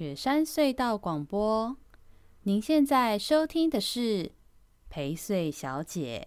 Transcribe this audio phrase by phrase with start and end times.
[0.00, 1.76] 雪山隧道广播，
[2.44, 4.32] 您现在收听的是
[4.88, 6.26] 陪睡小姐。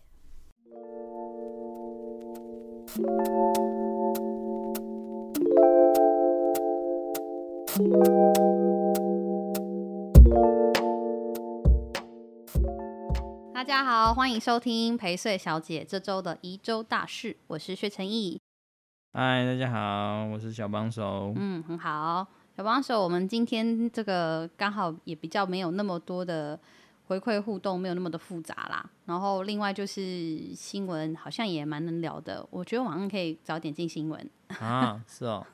[13.51, 18.39] 大家好，欢迎收听陪睡小姐这周的宜州大事，我是薛成义。
[19.13, 21.33] 嗨，大家好，我是小帮手。
[21.35, 22.27] 嗯，很好。
[22.55, 26.59] 小帮手，我们今天这个刚好也比较没有那么多的
[27.07, 28.87] 回馈互动，没有那么的复杂啦。
[29.05, 35.01] 然后另外就是新闻好像也蛮能聊的，我觉得晚上可以早点进新闻 啊。
[35.07, 35.45] 是哦，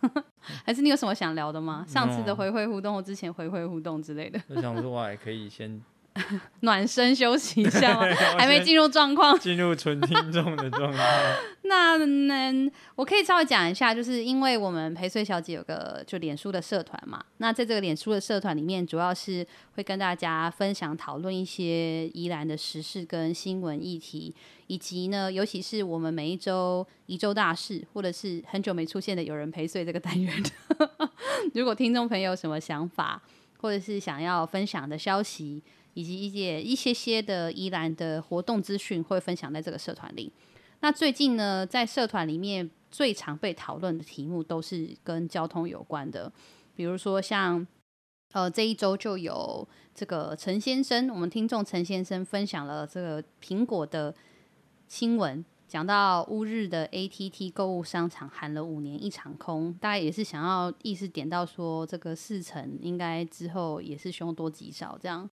[0.66, 1.86] 还是你有什么想聊的吗？
[1.88, 4.40] 上次的回馈互动或之前回馈互动之类的。
[4.50, 5.82] 我想说，我还可以先。
[6.62, 8.06] 暖身休息一下吗？
[8.38, 11.36] 还没进入状况，进入纯听众的状态。
[11.64, 17.24] 那呢，我可以稍微讲一下，就是因为我们陪睡小姐有个就脸书的社团嘛。
[17.38, 24.34] 那在这个脸书的社团里面，主要是会跟大家分享讨论一些宜兰的时事跟新闻议题，
[24.68, 30.44] 以及呢，尤其是我们每一周宜周大事，或者是很久没出现的有人陪睡这个单元。
[31.54, 33.22] 如果听众朋友有什么想法，
[33.62, 35.62] 或者是想要分享的消息。
[36.00, 40.32] 以及一些一些些的宜兰的活动资讯会分享在这个社团里。
[40.80, 46.32] 那最近呢，在社团里面最常被讨论的题目都是跟交通有关的，
[46.74, 47.68] 比如说像
[48.32, 54.16] 呃这一周就有这个陈先生，我们听众陈先生分享了这个苹果的
[54.88, 65.30] 新闻，讲到乌日的 ATT 购物商场喊了五年一场空，大概也是想要意思点到说这个四成应该之后也是凶多吉少这样。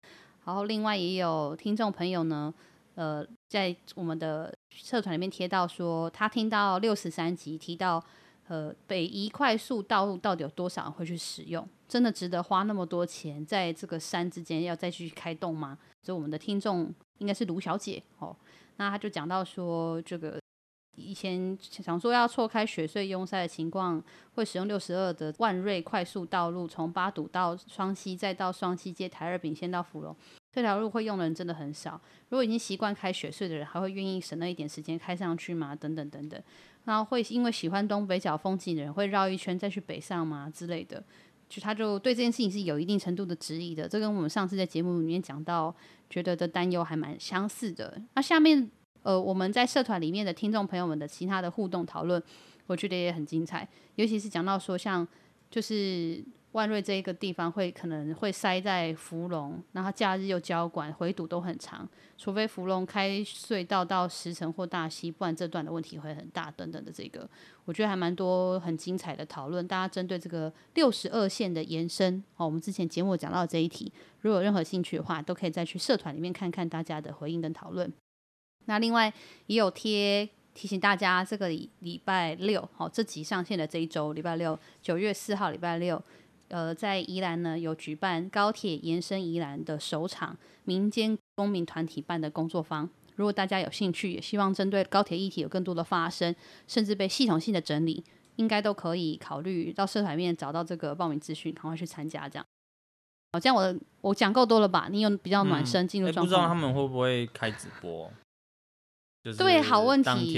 [0.45, 2.53] 然后另外也有听众朋友呢，
[2.95, 8.03] 呃，在我们的社团里面贴到说，他听到六十三集提到，
[8.49, 11.67] 呃，北宜快速道路到底有多少人会去使用？
[11.87, 15.77] 真的值得花那么多钱在这个山之间要再去开动吗？
[16.03, 18.35] 所以我们的听众应该是卢小姐哦，
[18.77, 20.41] 那他就讲到说，这个
[20.97, 24.03] 以前想说要错开雪隧拥塞的情况，
[24.35, 30.15] 会使用六十二的万瑞快速道路，从八堵到双溪，再到双溪接台二丙线到福隆。
[30.53, 32.01] 这条路会用的人真的很少。
[32.29, 35.75] 如果已经习惯开雪隧的人，还会愿意省那一点时间开上去吗？
[35.75, 36.43] 等等等等。
[36.85, 40.51] 然后会因为喜欢东北角风景的人，会绕一圈再去北上吗？
[40.53, 41.03] 之类的。
[41.49, 43.89] 就他就对这件事情是有一定程度的质疑的。
[43.89, 45.75] 这跟我们上次在节目里面讲到，
[46.09, 48.01] 觉得的担忧还蛮相似的。
[48.15, 48.71] 那下面
[49.03, 52.23] 呃，我们在社团里面的听众朋友们的其他的互动讨论，
[52.67, 53.69] 我觉得也很精彩。
[53.97, 55.07] 尤其是讲到说，像
[55.51, 56.25] 就是。
[56.53, 61.89] 万瑞这一个地方会可能会塞在福隆，然后假日又交管，回堵都很长。
[62.19, 66.51] 除非福隆开隧道到石城或大溪，不然这段的问题会很大。
[66.51, 67.31] 等等的这个，
[67.67, 69.65] 我觉得还蛮多很精彩的讨论。
[69.69, 77.89] 大家针对这个六十二线的延伸，哦，我们之前节目讲到这一题，如果有任何兴趣的话，都可以再去社团里面看看大家的回应跟讨论。
[78.65, 79.13] 那另外
[79.47, 86.03] 也有贴提醒大家，这个礼礼拜六，好，这集上线的这一周，礼拜六九月四号，礼拜六。
[86.49, 92.91] 呃，在宜兰呢，有举办高铁延伸宜兰的首场民间公民团体办的工作坊。
[93.15, 96.35] 如果大家有兴趣，也希望针对高铁议题有更多的发声，
[96.67, 98.03] 甚至被系统性的整理，
[98.35, 102.29] 应该都可以考虑到社团里面找到这个报名资讯，赶快去参加。
[102.29, 102.45] 这样，
[103.33, 104.89] 好，这样我我讲够多了吧？
[104.91, 106.29] 你有比较暖身进入状况、嗯欸？
[106.29, 108.11] 不知道他们会不会开直播？
[109.23, 110.33] 对，好问题。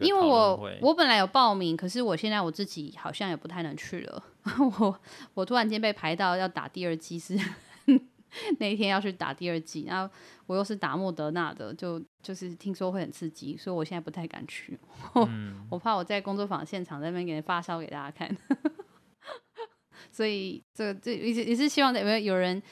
[0.00, 4.24] 因为我我本来有报名，可是我现在我自己好像也不太能去了。
[4.78, 5.00] 我
[5.34, 7.38] 我突然间被排到要打第二剂，是
[8.58, 10.10] 那一天要去打第二剂，然后
[10.46, 14.78] 我又是打莫德纳的，就就是听说会很刺激，所以我现在不太敢去。
[15.14, 18.34] 嗯、我怕我在工作坊现场在那边给人发烧给大家看。
[20.10, 22.62] 所以这这也是也是希望有没有有人，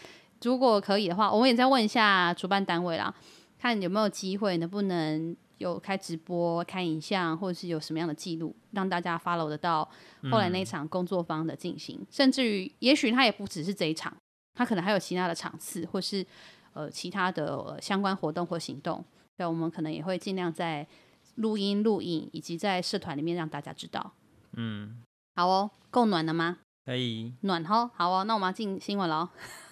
[0.43, 3.15] 如果可以的话，我们也再问一下主办单位啦，
[3.59, 5.37] 看有没有机会能不能。
[5.61, 9.87] 有开直播、开影像，或者是有什么样的记录，让大家 follow 得到
[10.31, 14.17] 后来那场工作坊的进行，嗯、甚至于，也许他也不只是这一场，
[14.55, 16.27] 他可能还有其他的场次，或是
[16.73, 19.05] 呃其他的、呃、相关活动或行动。
[19.37, 20.87] 对，我们可能也会尽量在
[21.35, 24.13] 录音、录影，以及在社团里面让大家知道。
[24.57, 25.03] 嗯，
[25.37, 26.57] 好哦，够暖了吗？
[26.87, 29.29] 可以，暖吼，好哦，那我们要进新闻喽，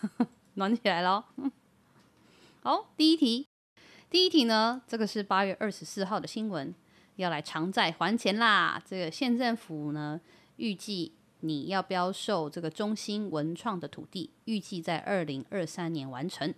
[0.54, 1.24] 暖起来喽。
[2.60, 3.46] 好，第一题。
[4.10, 6.74] 第一题呢，这个是八月二十四号的新闻，
[7.16, 8.82] 要来偿债还钱啦。
[8.84, 10.18] 这个县政府呢，
[10.56, 16.54] 预计你要标售这个中兴文创的土地，预计在二零二三年完成。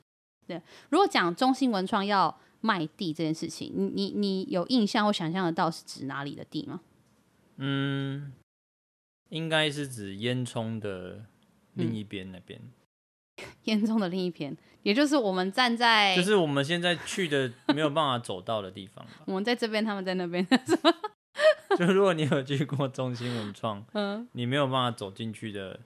[0.47, 6.81] 对，如果讲中兴文创要卖地这件事情，你你你有印象或想象得到是指哪里的地吗？
[7.56, 8.32] 嗯，
[9.29, 11.26] 应该是指烟囱的
[11.75, 12.61] 另一边那边。
[13.65, 19.05] 烟囱的另一边，也就是我们站在，就是我们现在去的没有办法走到的地方。
[19.27, 20.47] 我们在这边，他们在那边。
[21.79, 25.79] 就如果你有去过中心文创，嗯，你没有办法走进去的，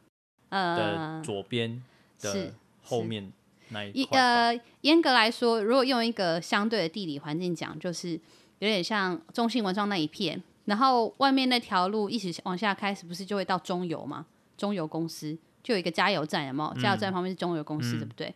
[0.49, 1.83] 呃，的左边
[2.21, 2.53] 的
[2.83, 3.31] 后面
[3.69, 4.19] 那一块。
[4.19, 8.13] 呃，严格来说，如果用一个相对的地理环境讲，就是
[8.59, 14.27] 有点像中兴文创那一片，然后外面那条路一直往下开，是不是就会到中油吗？
[14.57, 16.81] 中油公司就有一个加油站，有没有？
[16.81, 18.33] 加油站旁边是中油公司，嗯、对不对？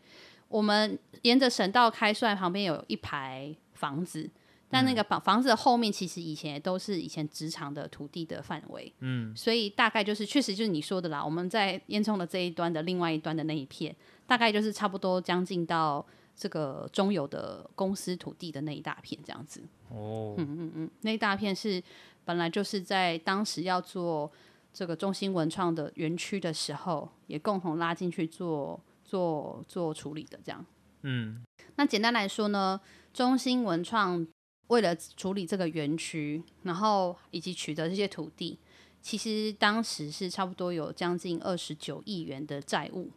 [0.48, 4.28] 我们沿着省道开出来，旁边有一排房子。
[4.70, 11.24] 但那个房房子的后面，其实以前也都是以前职场的土地的范围，嗯，所以大概就是确实就是你说的啦。
[11.24, 13.96] 我们在烟囱的这一端的另外一端的那一片，
[14.26, 16.04] 大概就是差不多将近到
[16.36, 19.62] 这个中油的公司土地的那一大片这样子。
[19.88, 21.82] 哦，嗯嗯嗯，那一大片是
[22.26, 24.30] 本来就是在当时要做
[24.78, 30.64] 这个中兴文创的园区的时候，也共同拉进去做做做处理的这样。
[31.02, 31.42] 嗯，
[31.74, 32.80] 那简单来说呢，
[33.12, 34.24] 中兴文创。
[34.68, 38.58] 为了处理这个园区，然后以及取得这些土地，
[39.00, 43.10] 其实当时是差不多有将近二十九亿元的债务。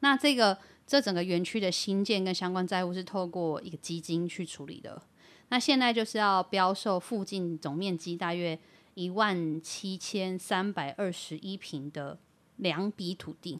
[0.00, 5.02] 那这个这整个园区的新建跟相关债务是透过一个基金去处理的。
[5.48, 8.58] 那现在就是要标售附近总面积大约
[8.94, 12.18] 一万七千三百二十一平的
[12.56, 13.58] 两笔土地，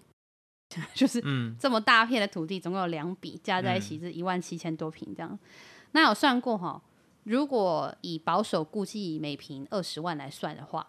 [0.94, 1.22] 就是
[1.58, 5.38] 这么大片的土地，总共有两笔加在一起是一万七千多平这样。
[5.92, 6.82] 那有算过哈？
[7.25, 10.86] 如果以保守估计每平二十万来算的话，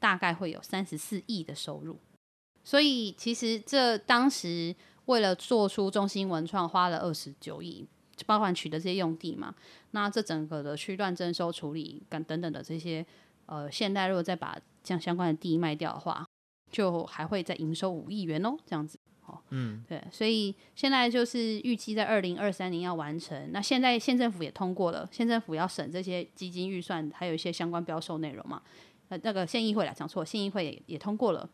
[0.00, 1.98] 大概会有三十四亿的收入。
[2.64, 4.74] 所以其实这当时
[5.06, 7.86] 为了做出中心文创，花了二十九亿，
[8.26, 9.54] 包含取得这些用地嘛。
[9.92, 13.06] 那这整个的区段征收处理等等等的这些，
[13.48, 16.24] 呃，现代如果再把这样相关的地卖掉的话，
[16.70, 18.98] 就还会再营收五亿元哦，这样子。
[19.50, 23.50] 嗯，对，所以现在就是预计在二零二三年要完成。
[23.52, 28.62] 那现在县政府也通过了，县政府要审这些基金预算，还有一些相关标售内容嘛。
[29.08, 31.48] 呃，那个县议会来讲错，县议会也也通过了。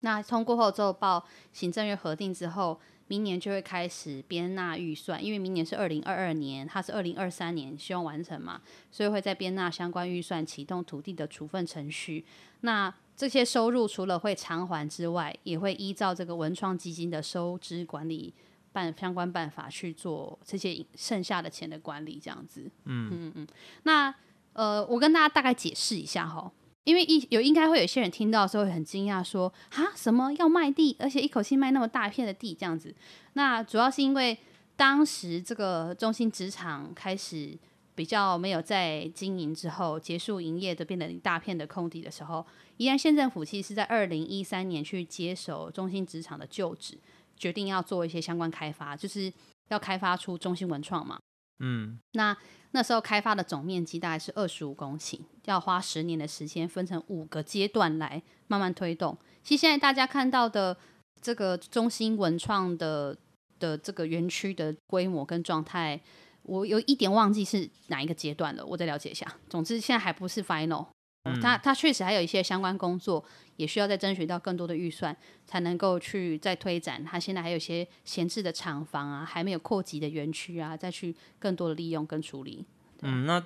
[0.00, 8.60] 那通过后之后报行政院核定之后，明年就会开始编纳预算，因为明年是二零二二年，它是二零二三年希望完成嘛，
[8.90, 12.24] 所以会在编纳相关预算，启动土地的处分程序。
[12.60, 18.32] 那这些收入除了会偿还之外，也会依照这个文创基金的收支管理
[18.72, 22.70] 办相关办法去做这些剩下的钱的管理，这样子。
[22.84, 23.46] 嗯嗯嗯。
[23.82, 24.14] 那
[24.54, 26.50] 呃，我跟大家大概解释一下哈，
[26.84, 32.94] 因为一有应该会有些人听到的时候会很惊讶，说啊什么要卖地，而且一口气卖那么大片的地这样子。
[33.34, 34.38] 那主要是因为
[34.76, 37.58] 当时这个中心职场开始。
[37.94, 42.44] 比较没有在经营之后结束营业的变得一大片的空地的时候，
[42.78, 46.98] 宜兰县政府其实是在二零一三年去接手中心职场的旧址，
[47.36, 49.30] 决定要做一些相关开发，就是
[49.68, 51.20] 要开发出中心文创嘛。
[51.62, 52.36] 嗯，那
[52.72, 59.16] 那时候开发的总面积大概是二十五公顷，要花十年的时间，分成五个阶段来慢慢推动。
[59.42, 60.76] 其实现在大家看到的
[61.20, 63.16] 这个中心文创的
[63.58, 65.98] 的这个园区的规模跟状态。
[66.44, 69.32] 我有一点忘记是哪一个阶段了，我再了解一下。
[69.48, 70.84] 总之现在还不是 final，
[71.24, 73.24] 嗯，它它确实还有一些相关工作，
[73.56, 75.16] 也需要再争取到更多的预算，
[75.46, 77.04] 才能够去再推展。
[77.04, 82.66] 他现在还有一些闲置的厂房啊，还没有扩及的园区啊，再去更多的利用跟处理。
[83.02, 83.44] 嗯，那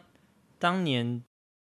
[0.58, 1.22] 当年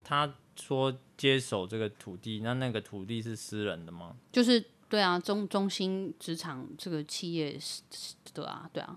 [0.04, 4.16] 他说接手这个土地，那那个土地是私人的吗？
[4.30, 7.82] 就是对啊，中中心职场这个企业是
[8.32, 8.96] 的啊，对啊。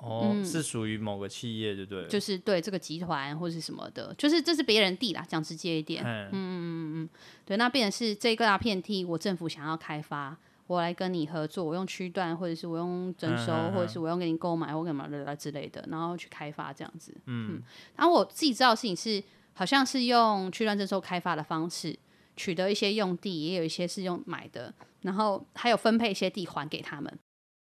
[0.00, 2.06] 哦，嗯、是属于某个企业，对不对？
[2.06, 6.04] 就是对这个集团或是什么的，就是这是别人地啦，讲直接一点。
[6.04, 7.08] 嗯嗯嗯嗯，
[7.44, 10.36] 对，那变成是这个大片地，我政府想要开发，
[10.68, 17.12] 我来跟你合作，我用区段，或者是我用征收，嗯、或者是我用给你购买或干嘛的之类的，然后去开发这样子。
[17.26, 17.62] 嗯，嗯，
[17.96, 19.20] 然后我自己知道的事情是，
[19.54, 21.98] 好像是用区段征收开发的方式
[22.36, 27.12] 取得一些用地，也有一些是用买的，然后还有分配一些地还给他们。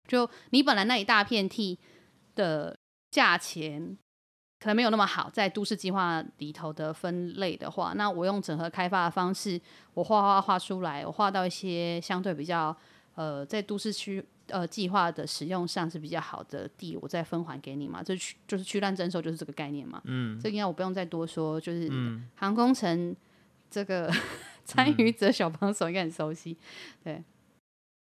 [0.08, 1.78] 就你本来那一大片地。
[2.36, 2.78] 的
[3.12, 3.98] 价钱
[4.60, 9.60] 可能没有那么好，在都市计划里头的分类的话，那我用整合开发的方式，
[9.94, 12.76] 我画画画出来，我画到一些相对比较
[13.16, 20.02] 呃，在都市区呃计划的使用上是比较好的地，我再分还给你嘛，这区就是区段征收就是这个概念嘛。
[20.06, 21.92] 嗯，这应该我不用再多说，就是
[22.36, 23.16] 航空城
[23.70, 24.10] 这个
[24.64, 26.58] 参与者小帮手应该很熟悉，
[27.04, 27.22] 对，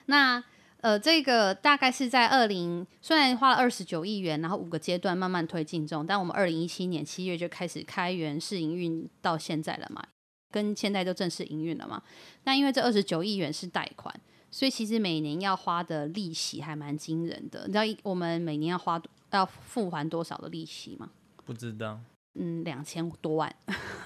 [0.07, 0.43] 那。
[0.87, 10.01] 呃，这个大概是在二零，虽然花了二十九亿元，然后五个阶段慢慢推进中，但我们二零一七年七月就开始开源试营运到现在了嘛，
[10.53, 12.01] 跟现在都正式营运了嘛。
[12.45, 14.15] 那因为这二十九亿元是贷款，
[14.49, 17.67] 所以其实每年要花的利息还蛮惊人的。
[17.67, 19.03] 你知道我们每年要花
[19.33, 21.11] 要付还多少的利息吗？
[21.45, 21.99] 不知道。
[22.39, 23.57] 嗯，两千多万，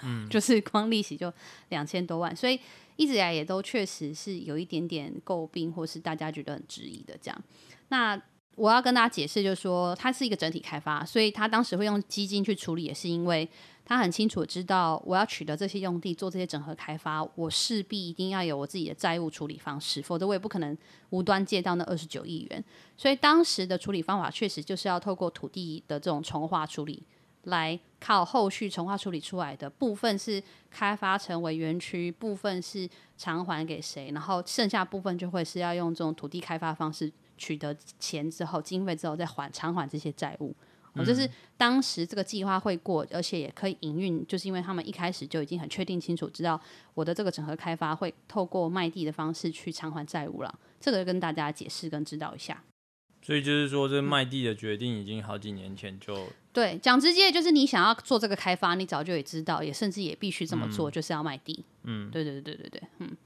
[0.02, 1.30] 嗯， 就是光利息就
[1.68, 2.58] 两千多万，所以
[3.00, 7.42] 一直以来也都确实是有一点点诟病，或是大家觉得很质疑的这样。
[7.88, 8.20] 那
[8.56, 13.48] 我要跟大家解释，就是说它是一个整体开发，所以他当时会用基金去处理，也是因为
[13.86, 20.76] 他很清楚知道我要取得这些用地做这些整合开发，我势必一定要有我自己的债务处理方式，否则我也不可能
[21.08, 22.62] 无端借到那二十九亿元。
[22.98, 27.02] 所以当时的处理方法确实就是要透过土地的这种重化处理，
[27.44, 37.10] 来靠后续重化处理出来的部分是开发成为园区，部分是偿还给谁，然后剩下部分就会是要用这种土地开发方式。
[37.38, 40.54] 取得钱之后，经费之后再还偿还这些债务，
[40.92, 46.60] 我、嗯、就是当时这个计划会过，而且也可以营运，就是因为他们一开始就已经很确定清楚，知道
[46.92, 50.54] 我的这个整合开发会透过卖地的方式去偿还债务了。
[50.78, 52.62] 这个跟大家解释跟指导一下。
[53.30, 61.64] 所以就是说，这卖地的决定已经好几年前就、嗯、对讲直接，就是你想要做这个开发，你早就也知道，也甚至也必须这么做，嗯、就是要卖地。
[61.84, 63.16] 嗯，对对对对对，嗯。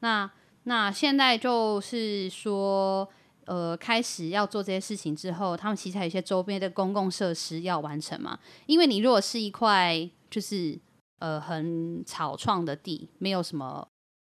[0.00, 0.30] 那
[0.64, 3.08] 那现在就是说。
[3.46, 8.36] 呃，开始要做这些事情之后，他们其实还有一些周边的公共设施要完成嘛。
[8.66, 10.76] 因为你如果是一块就是
[11.20, 13.86] 呃很草创的地，没有什么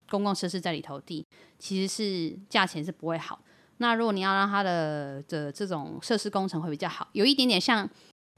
[0.10, 1.26] 公共设施在里头地，
[1.60, 3.44] 其实是价钱是不会好。
[3.82, 7.90] 那如果你要让它的的这种设施工程会比较好，有一点点像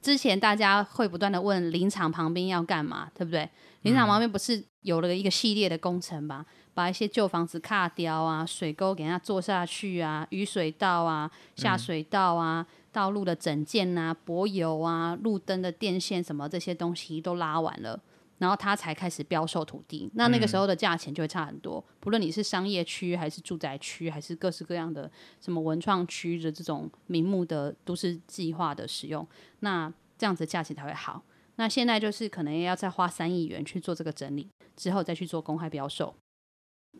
[0.02, 3.48] 之前大家会不断的问林场旁边要干嘛，对不对？
[3.82, 6.46] 林场旁边不是有了一个系列的工程吧？
[6.72, 18.00] 把一些旧房子卡掉啊，水沟给它做下去啊，雨水道啊，下水道啊，嗯、道路的整建啊，柏油啊，路灯的电线什么这些东西都拉完了，
[18.38, 20.10] 然后他才开始标售土地。
[20.14, 25.10] 那那个时候的价钱就会差很多，嗯、不论你是商业区还是住宅区，还是各式各样的
[25.40, 29.26] 什么文创区的这种名目的都市计划的使用，
[29.60, 31.22] 那这样子价钱才会好。
[31.56, 36.14] 那现在就是可能要再花三亿元去做这个整理，之后再去做公开标售。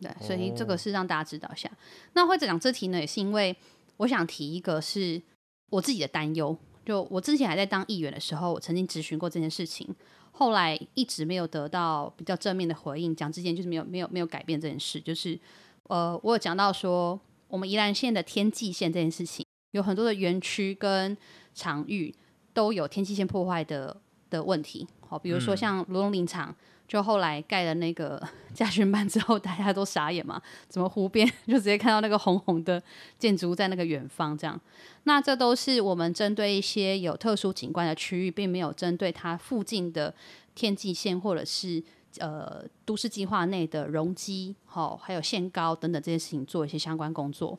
[0.00, 1.68] 对，所以这个是让大家知道一下。
[1.68, 1.78] Oh.
[2.14, 3.56] 那会讲这题呢，也是因为
[3.98, 5.22] 我想提一个是
[5.70, 6.56] 我自己的担忧。
[6.84, 9.94] 就我之前还在当议员的时候，我曾经咨询过这件事情，
[10.36, 13.14] 后来一直没有得到比较正面的回应。
[13.14, 15.00] 讲之前就是没有没有没有改变这件事。
[15.00, 15.38] 就是
[15.84, 21.16] 呃，我有讲到说，我们宜兰县的天际线这件事情，有很多的园区跟
[21.54, 22.12] 场域
[22.52, 23.96] 都有天际线破坏的
[24.28, 24.86] 的问题。
[25.08, 26.54] 好，比如说像罗龙林场。
[26.94, 28.22] 就后来盖了那个
[28.54, 30.40] 驾训班之后，大家都傻眼嘛？
[30.68, 32.80] 怎么湖边 就直接看到那个红红的
[33.18, 34.38] 建筑物在那个远方？
[34.38, 34.60] 这样，
[35.02, 40.14] 那这都是我们针对一些有特殊景观的区域，并没有针对它附近的
[40.54, 41.82] 天际线或者是
[42.20, 47.58] 呃都市计划内的容积、好还有限高等等这些事情做一些相关工作。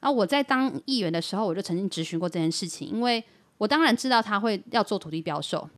[0.00, 3.22] 那我在当议员的时候，我就曾经咨询过这件事情，因为
[3.58, 5.68] 我当然知道他会要做土地标售，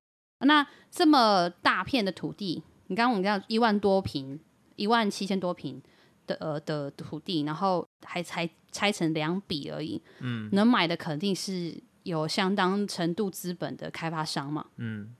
[0.47, 2.63] 那这么大片的土地。
[2.87, 4.39] 你刚刚我们讲一万多平，
[4.77, 5.81] 一万七千多平
[6.27, 10.01] 的呃的土地，然后还才拆成两笔而已。
[10.21, 14.67] 嗯，能买的肯定是有相当程度资本的开发商嘛。
[14.77, 15.15] 嗯，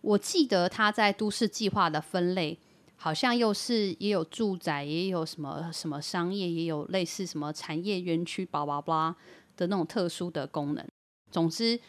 [0.00, 2.58] 我记得他在都市计划的分类，
[2.96, 9.16] 好像又是也有住宅，也有什么什么商业，也有类似什么产业园区，巴拉巴拉
[9.56, 10.86] 的那种特殊的功能。
[11.30, 11.80] 总之，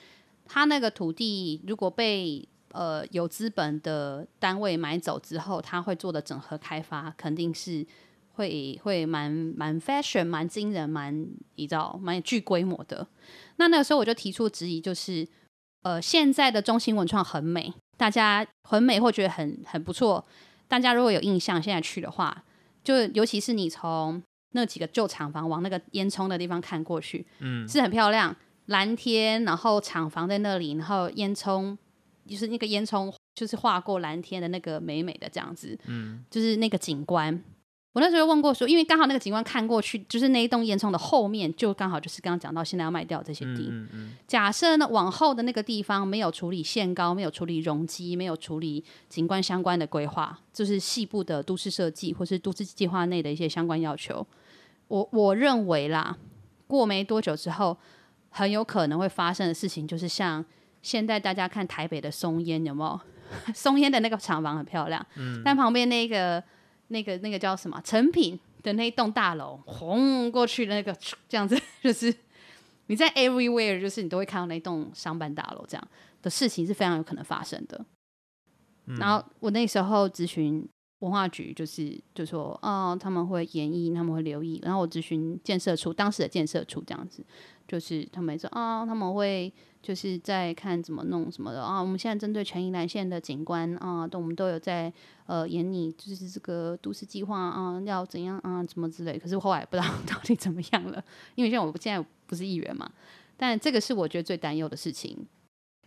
[0.46, 7.84] 他那个土地如果被呃，有资本的单位买走之后，他会做的整合开发，肯定是
[8.36, 13.08] 会会蛮蛮 fashion、蛮惊人、蛮你知道、蛮具规模的。
[13.56, 15.28] 那那个时候我就提出质疑，就是
[15.82, 20.24] 呃，现在的中心文创很美，大家很美或觉得很很不错。
[20.68, 22.44] 大家如果有印象，现在去的话，
[22.84, 28.36] 就尤其是你从那几个旧厂房往那个烟囱的地方看过去，嗯，是很漂亮，
[28.68, 31.76] 蓝天，然后厂房在那里，然后烟囱。
[32.28, 37.44] 就是那个烟囱，就是划过蓝天的那个美美的这样子，嗯，就是那个景观。
[37.94, 43.70] 我那时候问过说，因为刚好那个景观看过去，就是那一栋烟囱的后面，就刚好就是刚刚讲到现在要卖掉这些地。
[43.72, 54.24] 嗯嗯，假设呢，往后的那个地方没有处理限高，没有处理容积，没有处理景观相关的规划，就是细部的都市设计或是都市计划内的一些相关要求。
[54.90, 56.16] 我我认为啦，
[56.68, 57.76] 过没多久之后，
[58.30, 60.46] 很有可能会发生的事情，就是像。
[60.82, 63.00] 现在大家看台北的松烟有没有？
[63.54, 66.42] 松烟的那个厂房很漂亮，嗯，但旁边那个、
[66.88, 67.82] 那个、那个叫什么？
[67.84, 70.96] 成品的那一栋大楼，轰过去的那个
[71.28, 72.16] 这样子，就是
[72.86, 75.88] 你在 everywhere，就是你都会看到那栋商办大楼这样
[76.22, 77.86] 的事情是非常有可能发生的。
[78.86, 80.66] 嗯、然后我那时候咨询
[81.00, 87.26] 文化局就是就说，哦，他们会研议，他们会留意，然后我咨询建设处当时的建设处这样子，
[87.68, 89.54] 就是他们说啊、哦，他们会
[89.88, 94.92] 就是在看怎么弄什么的啊、我们现在针对全宜兰县的景观啊，都、我们都有在
[95.28, 101.02] 呃研拟，就是这个都市计划啊，要怎样啊，怎么之类，可是后来不知道 到底怎么样了，
[101.36, 102.92] 因为像我现在不是议员嘛，
[103.38, 105.26] 但这个是我觉得最担忧的事情，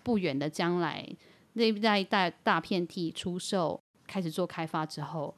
[0.02, 1.06] 不远的将来
[1.52, 3.78] 那一带大大片地出售。
[4.06, 5.32] 开始做开发之后，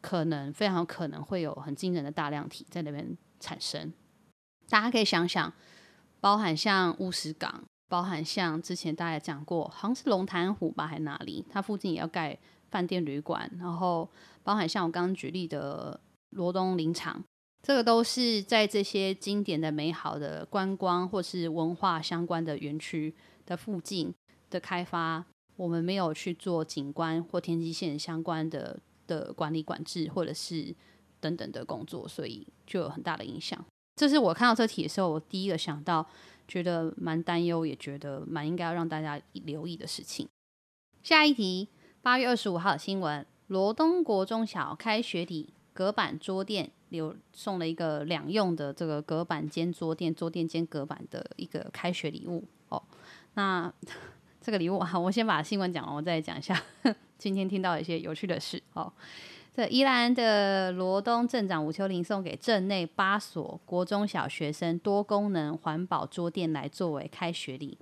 [0.00, 3.92] 可能非常有可能会有很惊人的大量体在那边产生。
[4.68, 5.52] 大家可以想想，
[6.20, 11.44] 包含像乌石港，包含像之前大家讲过，好像是龙潭湖吧，还哪里？
[11.48, 12.38] 它附近也要盖
[12.70, 13.50] 饭店旅馆。
[13.58, 14.08] 然后，
[14.42, 16.00] 包含像我刚刚举例的
[16.30, 17.22] 罗东林场，
[17.62, 23.14] 这个都是在这些经典的、美好的观光或是文化相关的园区
[23.44, 24.12] 的附近
[24.50, 25.24] 的开发。
[25.56, 30.74] 我们没有去做景观或天际线相关的的管理管制，或者是
[31.18, 33.64] 等等的工作，所以就有很大的影响。
[33.94, 36.06] 这是我看到这题的时候，我第一个想到，
[36.46, 40.28] 觉得蛮担忧，也觉得蛮应该要让大家留意的事情。
[41.02, 41.68] 下一题，
[42.02, 52.82] 八月二十五号的新闻：罗东国中小开学礼，隔板桌垫留送了一个两用的这个隔板兼桌垫，桌垫兼隔板的一个开学礼物哦。
[53.34, 53.72] 那。
[54.38, 56.56] 这个礼物啊，我先把新闻讲完，我再讲一下
[57.18, 58.92] 今天听到一些有趣的事哦。
[59.56, 67.78] 这宜兰的罗东镇长吴秋玲送给镇内八所国中小学生多功能环保桌垫来作为开学礼。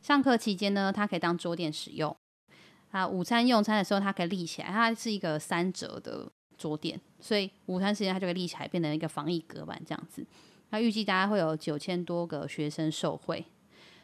[0.00, 2.16] 上课期间呢，它可以当桌垫使用。
[2.92, 10.24] 啊，午餐用餐的时候它可以立起来，它是一个三折的桌垫，所以午餐时间它就可以立起来，变成一个防疫隔板这样子。
[10.70, 13.44] 那预计大概会有九千多个学生受惠。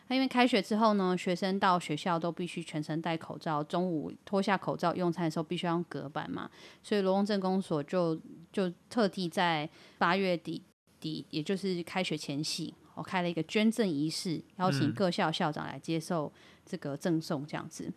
[0.09, 6.51] 因为开学之后呢，学生到学校都必须全程戴口罩，中午脱下口罩用餐的时候必须要用隔板嘛，
[6.83, 8.21] 所以罗东镇公所就
[8.53, 10.61] 就特地在八月底
[11.01, 16.31] 底，也就是开学前夕，我开了一个捐赠仪式，邀请各校校长来接受
[16.67, 17.85] 这个赠送，这样子。
[17.87, 17.95] 嗯、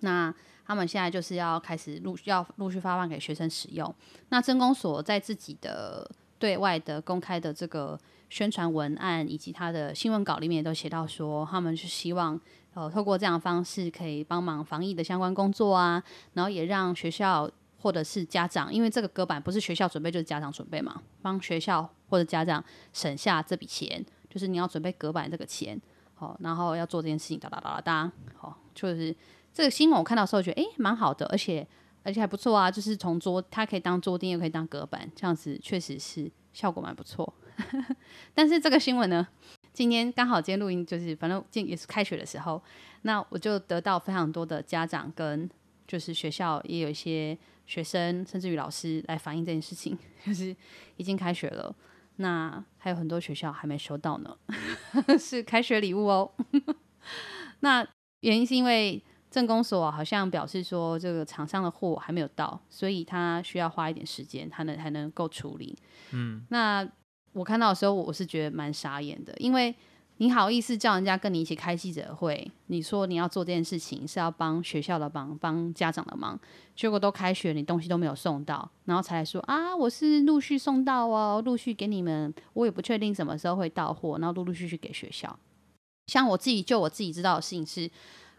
[0.00, 0.34] 那
[0.66, 3.94] 他们现在就是要开始陆要陆续发放给学生使用。
[4.28, 7.98] 那镇公所在自己的对外的公开的这个。
[8.30, 12.40] 宣传文案以及他的新闻稿里面也都写到说，他们是希望
[12.72, 16.02] 呃透过这样的方式可以帮忙防疫的相关工作啊，
[16.34, 17.50] 然后也让学校
[17.82, 25.80] 或者是家长，因为这个隔板不是学校准备就是家长准备嘛，帮学校或者家长省下这笔钱，就是你要准备隔板这个钱，
[26.14, 29.14] 好，然后要做这件事情哒哒哒哒哒，好，就是
[29.52, 31.66] 这个新闻我看到时候觉得诶蛮好的，而且
[32.04, 37.34] 而且还不错啊，就是从桌它可以当桌垫又可以当隔板，这样子确实是效果蛮不错。
[38.34, 39.26] 但是这个新闻呢，
[39.72, 42.62] 今天刚好今天录音，就是反正今也是开学的时候，
[43.02, 45.48] 那我就得到非常多的家长跟
[45.86, 50.54] 就是学校也有一些学生，甚至于老师来反映这件事情， 就是
[50.96, 51.74] 已经开学了，
[52.16, 54.36] 那还有很多学校还没收到呢，
[55.18, 56.32] 是开学礼物哦。
[57.60, 57.86] 那
[58.20, 65.76] 原因是因为政工所好像表示说，这个厂商的货还没有到，所以他需要花一点时间，他能还能够处理。
[66.12, 66.88] 嗯，那。
[67.32, 69.74] 我看到的时候，我是觉得蛮傻眼的，因为
[70.16, 76.38] 你好意思叫人家跟你一起开记者会，你说你要做这件事情是要帮学校的忙，帮家长的忙，
[76.76, 85.38] 结果都开学，你东西都没有送到，然后才来说啊，我是陆续送到哦，陆续给你们，我也不确定什么时候会到货，然后陆陆续续给学校。
[86.08, 87.88] 像我自己，就我自己知道的事情是，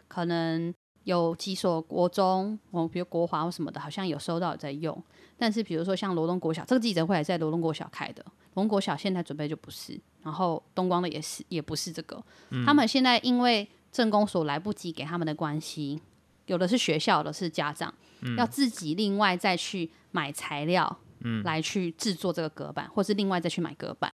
[0.06, 0.72] 可能
[1.04, 5.02] 有几所国中，哦，比如国华或什么的，好像有收到有在用，
[5.36, 8.24] 但是比如说像罗东国小，这个记者会还在罗东国小开的。
[8.54, 12.22] 龙国小现在准备就不是，然后东光的也是，也不是这个。
[12.50, 16.00] 嗯、他们现在因为政工所来不及给他们的关系，
[16.46, 24.12] 有的是学校，有的是家长，嗯、要自己另外再去买材料，嗯，来去制作这个隔板，或是另外再去买隔板。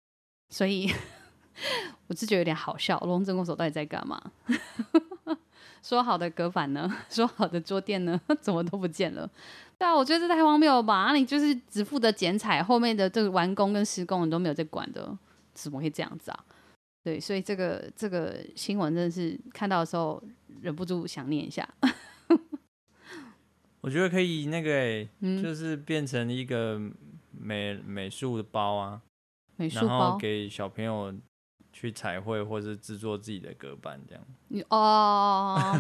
[0.50, 0.92] 所以
[2.06, 4.32] 我是觉得有点好笑，龙镇公所到底在干嘛？
[5.86, 6.92] 说好的隔板呢？
[7.08, 8.20] 说好的桌垫呢？
[8.42, 9.30] 怎么都不见了？
[9.78, 11.06] 对啊，我觉得这太荒谬了吧！
[11.10, 15.16] 那你就是只负责剪彩，后面的这个完工跟施工你都没有在管的，
[15.54, 16.44] 怎么会这样子啊？
[17.04, 20.20] 对，所以这个这个新闻真的是看到的时候
[20.60, 21.68] 忍不住想念一下。
[23.80, 26.80] 我觉得可以那个、欸，嗯、就是变成一个
[27.30, 29.00] 美美术的包啊，
[29.54, 31.14] 美术包，然后给小朋友。
[31.78, 35.70] 去彩绘或是制作自己的隔板这样，哦、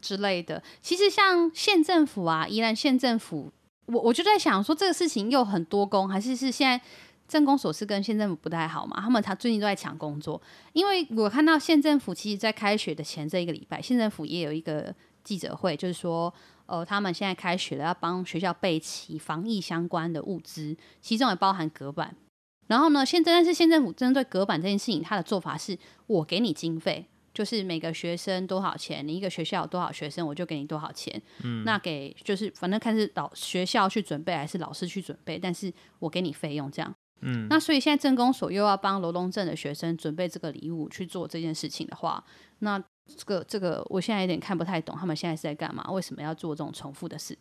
[0.00, 0.62] 之类的。
[0.80, 3.52] 其实像县政府啊，宜兰县政府，
[3.84, 6.82] 我我就在想说，这个事情又很多工，还是是现在
[7.28, 8.98] 政工所是跟县政府不太好嘛？
[8.98, 10.40] 他们他最近都在抢工作，
[10.72, 16.32] 因为我看到县政府其实，在开学的前这一个礼拜，县政府也有一个记者会，就是说，
[16.64, 22.16] 呃，他们现在开学了，要帮学校备齐防疫相关的物资，其中也包含隔板。
[22.66, 31.20] 然后呢，现在但是县政府针对隔板这件事情，他的做法是我给你经费，就是每个学生多少钱，你一个学校有多少学生，我就给你多少钱。
[31.42, 36.94] 嗯，那给就是反正看是老学校去准备还是老师去准备，但是我给你费用这样。
[37.20, 42.24] 嗯，那所以现在政工所又要帮罗东镇的学生准备这个礼物去做这件事情的话，
[42.60, 42.82] 那。
[43.06, 45.84] 这个这个，我现在有点看不太懂，他们现在是在干嘛？
[45.90, 47.36] 为什么要做这种重复的事？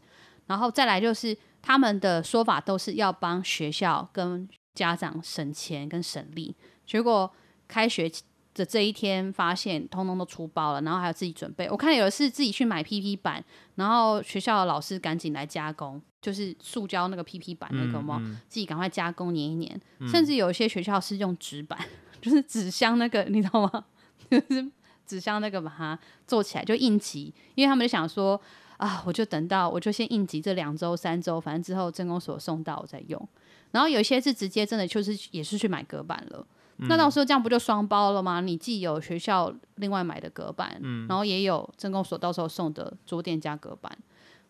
[0.46, 6.56] 然后再来就是他们的说法都是要帮学校跟家长省钱跟省力，
[6.86, 7.32] 结果
[7.68, 8.12] 开学
[8.54, 11.70] 的这一天发现通通都出包了，然后还要自己准备。
[11.70, 13.44] 我看有的是自己去买 PP 板，
[13.76, 21.80] 然后学校的老师赶紧来加工，就是塑胶那个 PP 板那个嘛，嗯嗯、自己赶快加工粘一粘，嗯、甚至有一些学校是用纸板，
[22.22, 23.86] 就是纸箱那个，你知道吗？
[24.30, 24.72] 就是。
[25.06, 28.40] 纸箱那个把它做起来就应急，因为他们就想说
[28.84, 33.30] 啊，我就等到我就先应急这两周三周，反正之后镇公所送到我再用。
[33.72, 36.46] 然后有一些是直接真的就是也是去买隔板了，
[36.78, 38.42] 嗯、那到时候这样不就双包了吗？
[38.42, 43.98] 你既有学校另外买的隔板，嗯、然后也有镇公所到时候送的桌垫加隔板，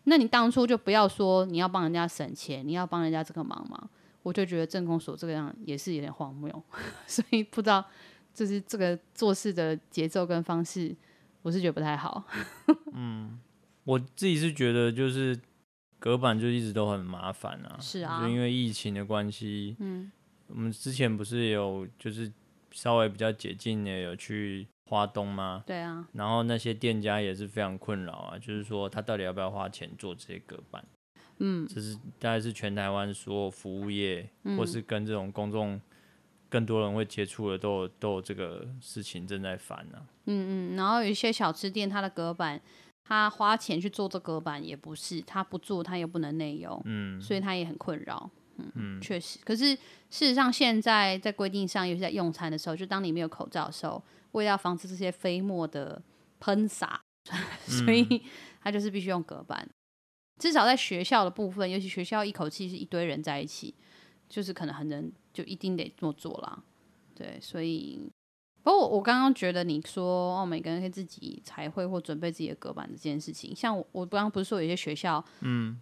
[0.04, 3.88] 那你当初就不要说你要帮人家省钱，你要帮人家这个忙嘛？
[4.22, 6.62] 我就觉得镇公所这个样也是有点荒谬，
[7.06, 7.84] 所以不知道。
[8.34, 10.92] 就是这个做事的节奏跟方式，
[11.42, 12.24] 我是觉得不太好。
[12.92, 13.38] 嗯，
[13.84, 15.38] 我自己是觉得就是
[15.98, 17.78] 隔板就一直都很麻烦啊。
[17.80, 19.76] 是啊，就因为疫情的关系。
[19.78, 20.10] 嗯，
[20.48, 22.30] 我们之前不是有就是
[22.70, 25.62] 稍微比较解禁的有去花东吗？
[25.66, 26.06] 对啊。
[26.12, 30.84] 然后那些店家也是非常困扰啊，就是说他到底要不要花钱做这些隔板？
[31.38, 35.80] 嗯，这是大概是全台湾所有服务业，嗯、或是跟这种公众。
[36.50, 40.06] 更多人会接触的都有都有这个事情正在烦呢、啊。
[40.26, 42.60] 嗯嗯，然后有一些小吃店，它的隔板，
[43.04, 48.30] 他花钱去做这隔板也不是，他不做他也不能内用，嗯，所以他也很困扰。
[48.56, 49.38] 嗯嗯，确实。
[49.44, 56.00] 可是事实上，现在在规定上，尤其在用餐的时候，就当你没有口罩的时候，为了要防止这些飞沫的
[56.40, 57.00] 喷洒，
[57.66, 58.22] 所以
[58.62, 59.68] 他就是必须用隔板。
[60.40, 63.74] 至少在学校的部分，尤其学校一口气是一堆人在一起。
[64.26, 66.64] 就是可能很能就一定得这么做啦，
[67.14, 68.10] 对，所以
[68.64, 75.78] 不过我我刚刚觉得你说哦，每个人可以自己彩绘或准备自己的隔板这件事情，像我我刚刚不是说有些学校嗯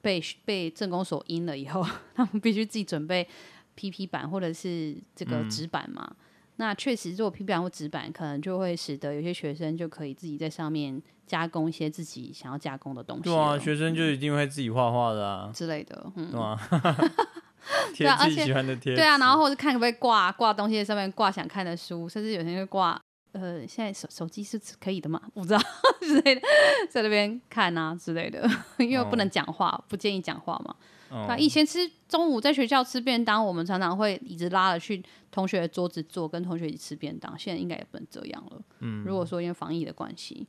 [0.00, 3.28] 被被政工所阴了以后， 他们必须自己准备
[3.76, 6.16] PP 板或者是这个纸板嘛，嗯、
[6.56, 13.24] 那确实如果 PP 板或纸板，可能就会使得有些学生就可以自己在上面加工一些自己想要加工的东西。
[13.24, 16.58] 对啊，学生就一定会自己画画的啊之类的，嗯，对啊。
[17.96, 18.44] 对啊，而且
[18.82, 23.00] 对啊，然后或者看可不可以挂挂东西在上面挂想看的书，甚至有些人会挂
[23.32, 25.22] 呃，现在手手机是可以的吗？
[25.32, 25.60] 不知道
[26.02, 26.42] 之类的，
[26.90, 28.46] 在那边看啊之类的，
[28.78, 30.74] 因为不能讲话，哦、不建议讲话嘛。
[31.08, 37.38] 哦、啊，以前吃中午在学校吃便当，我们常常会椅子拉了去同学的桌子坐，跟同学一起吃便当。
[37.38, 38.60] 现在应该也不能这样了。
[38.80, 40.46] 嗯，如果说因为防疫的关系，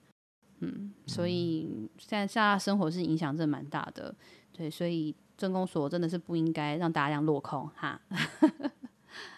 [0.60, 4.14] 嗯，所以现在现在生活是影响真的蛮大的。
[4.52, 5.16] 对，所以。
[5.38, 8.00] 真公所真的是不应该让大家这样落空哈，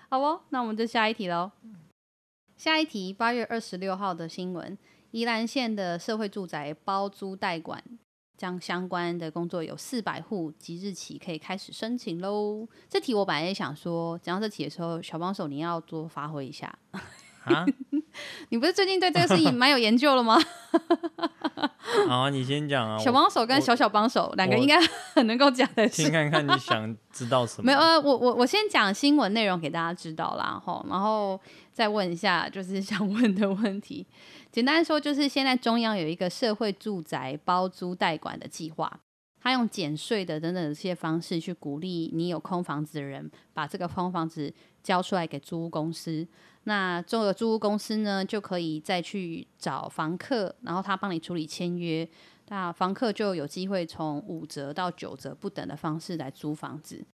[0.09, 1.51] 好哦，那我们就下一题喽。
[2.57, 4.77] 下一题，八月二十六号的新闻，
[5.11, 7.83] 宜兰县的社会住宅包租代管
[8.37, 12.67] 将相关的工作有四百户，即日起可以开始申请喽。
[12.87, 16.77] 这题我本来也想说，讲到这题的时候，小帮手你要多发挥一下。
[17.45, 17.65] 啊，
[18.49, 20.37] 你不是最近对这个事情蛮有研究了吗？
[22.07, 22.97] 好啊，你先讲啊。
[22.97, 24.79] 小帮手跟小小帮手两个应该
[25.13, 25.87] 很能够讲的。
[25.87, 27.65] 先看看你想知道什么？
[27.65, 31.39] 没有呃，我我我先讲新闻内容给大家知道啦，吼，然后
[31.71, 34.05] 再问一下就是想问的问题。
[34.51, 38.99] 简单说，就是现在中央有一个社会住宅包租代管的计划，
[39.41, 46.27] 他用减税的等等这些方式去鼓励你有空房子的人把这个空房子交出来给租屋公司。
[46.65, 52.07] 那这个租屋公司呢，就可以再去找房客，然后他帮你处理签约，
[52.49, 57.05] 那房客就有机会从五折到九折不等的方式来租房子。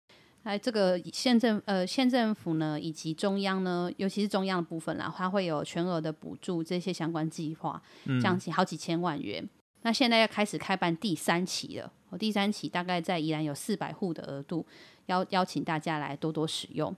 [0.43, 7.79] 哎，这个县政呃县政府呢，以及中央呢，尤其是中央的部分啦，它会有全额的补助这些相关计划，
[8.21, 9.43] 将近好几千万元。
[9.43, 9.49] 嗯、
[9.83, 14.65] 那现在要开始开办第三期了，我第三期大概在宜兰有四百户的额度，
[15.07, 16.95] 邀邀请大家来多多使用。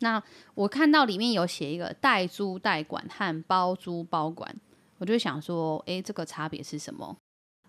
[0.00, 0.22] 那
[0.54, 4.54] 我看到里面有写一个代租代管和包租包管，
[4.98, 7.16] 我就想说，诶，这个差别是什么？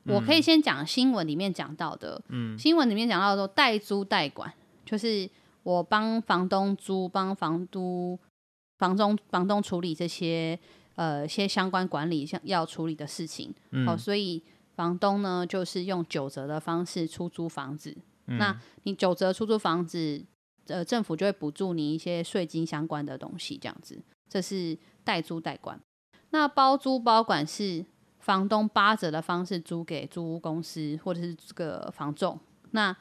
[0.03, 2.21] 嗯、我可以先讲新闻里面讲到的。
[2.29, 4.53] 嗯，新闻里面讲到说，代租代管
[4.85, 5.29] 就是
[5.63, 8.17] 我帮房东租，帮房都
[8.77, 10.57] 房东房东处理这些
[10.95, 13.53] 呃一些相关管理像要处理的事情。
[13.71, 14.43] 嗯，好，所以
[14.75, 17.95] 房东呢就是用九折的方式出租房子。
[18.27, 20.23] 嗯、那你九折出租房子，
[20.67, 23.99] 呃，政府就会补助你一些税金相关的东西，这样子。
[24.29, 25.79] 这是代租代管。
[26.31, 27.85] 那包租包管是
[28.19, 32.37] 房东八折的方式租给租屋公司或者是这个房仲。
[32.71, 32.95] 那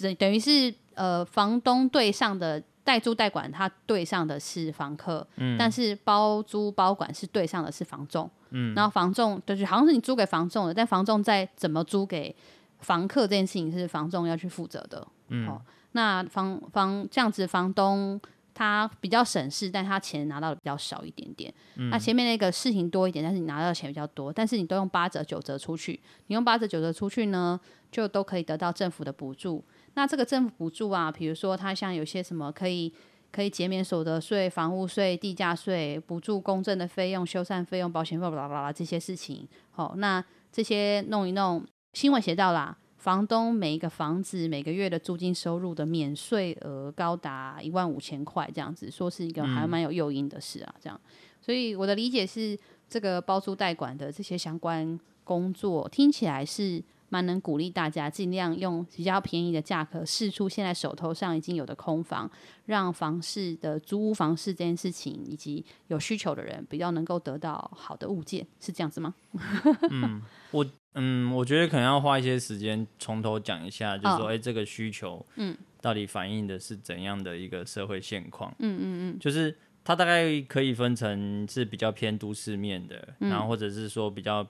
[0.00, 12.34] 等等于是呃，房东对上的代租代管，他对上的是房客，嗯，但是包租包管是对上的是房仲，嗯，然后房仲就是好像是你租给房仲的，但房仲在怎么租给
[12.78, 15.60] 房客这件事情是房仲要去负责的，嗯，哦，
[15.94, 18.20] 那房房这样子房东。
[18.56, 21.52] 他比较省事，但他钱拿到的比较少一点点。
[21.74, 27.58] 嗯、那前面那个事情多一点，但是你拿到的钱比较多，但是你都用八折九折出去，你用八折九折出去呢，
[27.90, 29.64] 就都可以得到政府的补助。
[29.94, 32.94] 那这个政府补助啊，比如说它像有些什么可以
[33.32, 38.26] 可以减免所得税、房屋税、地价税，补助公证的费用、修缮费用、保险费，
[38.72, 39.48] 这些事情。
[39.72, 42.78] 好，那这些弄一弄，新闻写到啦。
[43.04, 50.74] 房东每一个房子每个月的租金收入的免税额高达一万五千块，这样子说是一个还蛮有诱因的事啊。
[50.80, 50.98] 这样，
[51.38, 62.30] 所以我的理解是，这个包租代管的这些相关工作听起来是蛮能鼓励大家尽量用比较便宜的价格试出现在手头上已经有的空房，
[62.64, 69.14] 让房市的租屋房市这件事情以及有需求的人比较能够得到好的物件，是这样子吗？
[69.92, 70.64] 嗯，我。
[70.94, 78.54] 嗯，我觉得可能要花一些时间从头讲一下，就是说，哎、哦，欸，这个需求，嗯，到底反映的是怎样的一个社会现况？
[78.60, 84.46] 嗯嗯嗯，就是它大概可以分成是比较偏都市面的，嗯、然后或者是说比较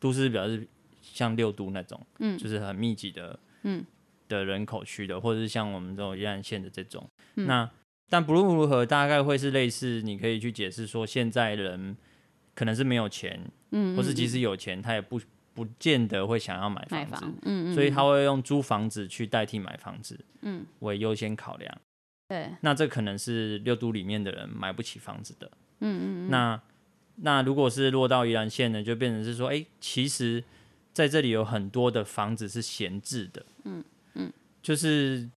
[0.00, 0.66] 都市，表示
[1.00, 3.84] 像六都那种，嗯，就是很密集的，嗯，
[4.26, 7.08] 的人口区的，或者是像我们这种宜兰县的这种。
[7.36, 7.70] 嗯、那
[8.08, 11.96] 但不论如何，大概会是类似，你可以去解释说，现在人
[12.56, 15.20] 可能是没有钱，嗯，嗯，或是即使有钱，他也不。
[15.58, 21.78] 不见得会想要买房子，房嗯嗯，所以他会用租房子去代替买房子，嗯，为优先考量。
[22.28, 26.62] 对，那这可能是六都里面的人买不起房子的，嗯嗯，那
[27.16, 30.44] 那如果是落到宜兰县呢，就变成是说，哎、欸，其实
[30.92, 35.28] 在这里有很多的房子是闲置的，嗯嗯，就是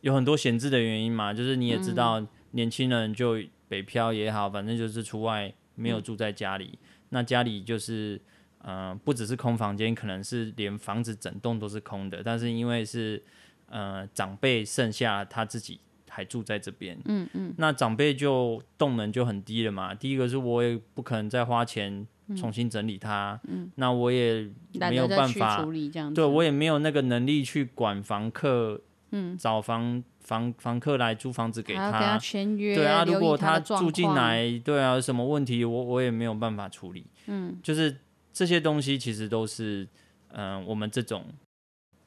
[0.00, 8.20] 有很多闲置的原因嘛，就是你也知道，年轻人就北漂也好，反正就是出外没有住在家里，嗯、那家里就是。
[8.62, 12.22] 嗯、呃，不只是空房间，可能是连房子整栋都是空的。
[12.22, 13.22] 但是因为是
[13.68, 19.94] 呃长辈剩下，他自己还住在这边，嗯嗯，那长辈就动能就很低了嘛。
[19.94, 28.80] 第一个是我也不可能再花钱重新整理它，嗯，那我也没有办法处理这样子，对我也没有那个能力去管房客，
[29.12, 37.96] 嗯，找房房房客来租房子给他，给他签约，对啊，如果他住进来，对啊，有什么问题我我也没有办法处理，嗯，就是。
[38.40, 39.86] 这些东西其实都是，
[40.28, 41.26] 嗯、呃，我们这种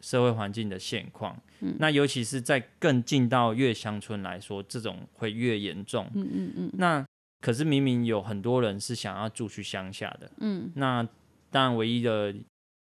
[0.02, 1.40] 社会环境的现况。
[1.60, 6.10] 嗯，那尤其是在更近到越乡村来说，这种会越严重。
[6.16, 6.72] 嗯嗯嗯。
[6.74, 7.06] 那
[7.40, 10.32] 可是明明有很多人是想要住去乡下的。
[10.40, 10.72] 嗯。
[10.74, 11.08] 那
[11.52, 12.34] 当然，唯一的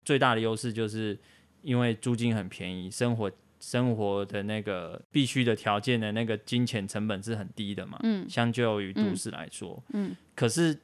[0.04, 1.18] 最大的优势就是
[1.62, 7.98] 因为租金很便宜，生活生活的那个必须的条件的那个金钱成本是很低的嘛。
[8.04, 8.30] 嗯。
[8.30, 9.82] 相较于都市来说。
[9.94, 10.14] 嗯。
[10.36, 10.78] 可是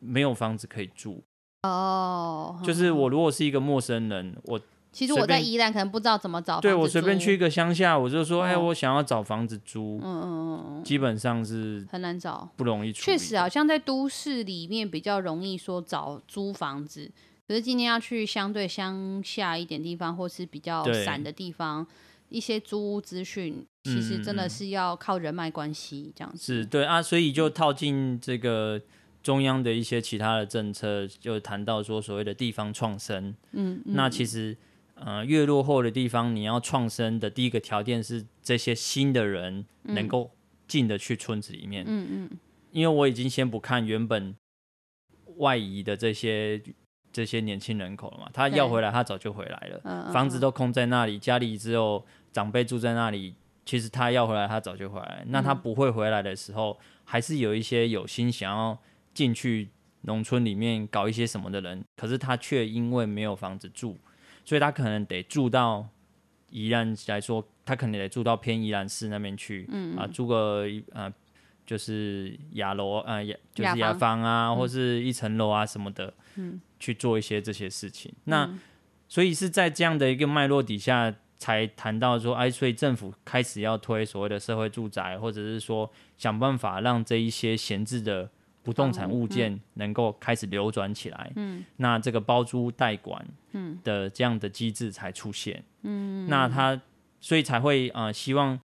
[0.00, 1.22] 没有房子可以住。
[1.62, 6.66] 哦、oh，就是我如果是一个陌生人，我其实我在宜兰可能不知道怎么找房子。
[6.66, 8.60] 对，我随便去一个乡下，我就说，哎、oh.
[8.60, 12.92] 欸，我想要找房子租，嗯嗯嗯，基本上是很难找，不容易。
[12.92, 17.08] 确实，好像在都市里面比较容易说找租房子，
[17.46, 21.86] 可是今天要去相对乡下一点地方，或是比较散的地方，
[22.28, 26.38] 一些租屋资讯，其实真的是要靠人脉关系这样子。
[26.42, 28.82] 是对啊，所以就套进这个。
[29.22, 34.56] 中央的一些其他的政策，就谈到说所谓的地方创生，嗯，嗯，那其实，
[34.94, 40.32] 呃，越落后的地方，你要创生的第一个条件是这些新的人能够
[40.66, 42.38] 进得去村子里面，嗯嗯，
[42.72, 44.34] 因为我已经先不看原本
[45.36, 46.60] 外移的这些
[47.12, 58.76] 这些年轻人口了嘛，他要回来，他早就回来了，嗯，房子都空在那里，家里只有长辈住在那里，其实他要回来，他早就回来，那他不会回来的时候，还是有一些有心想要。
[59.14, 59.68] 进去
[60.02, 63.96] 农村里面搞一些什么的人，可是他却因为没有房子住，
[64.44, 65.86] 所以他可能得住到
[66.50, 71.12] 宜兰来说，他可能得住到偏宜兰市那边去，啊，住个呃
[71.64, 78.10] 就是雅楼啊，雅就是雅房啊，房或是一层楼啊什么的，嗯，去做一些这些事情。
[78.10, 78.58] 嗯、那
[79.08, 88.30] 所以是在这样的一个脉络底下，才谈到说，哎，所以政府开始要推所谓的社会住宅，或者是说想办法让这一些闲置的。
[88.62, 96.80] 不动产物件能够开始流转起来，嗯，那这个包租代管，嗯的这样的机制才出现，嗯，那他
[97.20, 98.58] 所以才会呃希望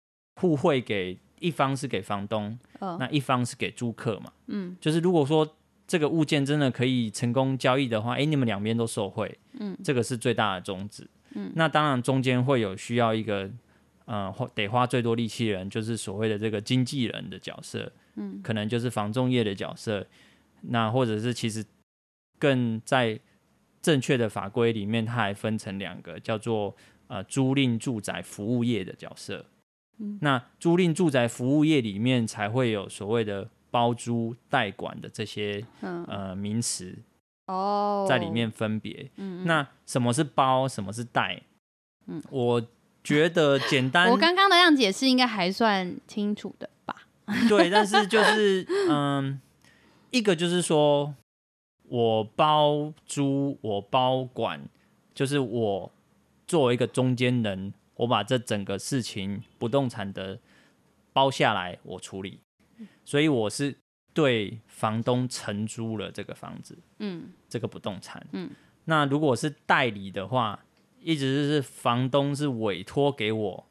[0.40, 5.48] 互惠给一方是给房东，哦，那一方是给租客嘛，嗯，就是如果说
[5.86, 13.48] 这个物件真的可以成功交易的话，哎，你们两边都受惠，嗯，这个是最大的宗旨，嗯，那当然中间会有需要一个
[14.04, 17.90] 呃得花最多力气的人，就是所谓的这个经纪人的角色。
[18.16, 20.06] 嗯，可能就是房仲业的角色，
[20.60, 21.64] 那或者是其实
[22.38, 23.18] 更在
[23.82, 26.74] 正确的法规里面，它还分成两个，叫做
[27.08, 29.44] 呃租赁住宅服务业的角色。
[29.98, 36.96] 嗯，那租赁住宅服务业里面才会有所谓的包租代管的这些呃名词
[37.46, 39.10] 哦，在里面分别。
[39.16, 41.42] 嗯，那什么是包，什么是代？
[42.06, 42.64] 嗯，我
[43.04, 47.06] 觉得简单，我刚刚的样解释应该还算清楚的吧。
[47.48, 49.38] 对，但是就是嗯，
[50.10, 51.14] 一个就是说，
[51.84, 54.66] 我包租，我包管，
[55.14, 55.92] 就是我
[56.46, 60.38] 作为一个中间人，我把这整个事情不动产的
[61.12, 62.40] 包下来，我处理，
[63.04, 63.76] 所以我是
[64.14, 68.50] 对房东承租了这个房子，嗯，这个不动产，嗯，
[68.86, 70.64] 那如果是代理的话，
[71.04, 73.66] 一直是房东是委托给我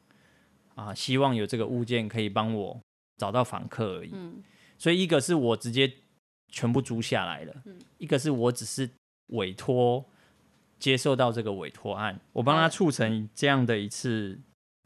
[0.76, 2.80] 啊，希望有这个物件可以帮我。
[3.16, 4.44] 找到房客而已，嗯，
[4.78, 5.90] 所以一个是我直接
[6.50, 8.90] 全部租下来了，嗯，一个是我只是
[9.28, 10.04] 委托
[10.80, 14.38] 接受到这个委托案，我帮他促成这样的一次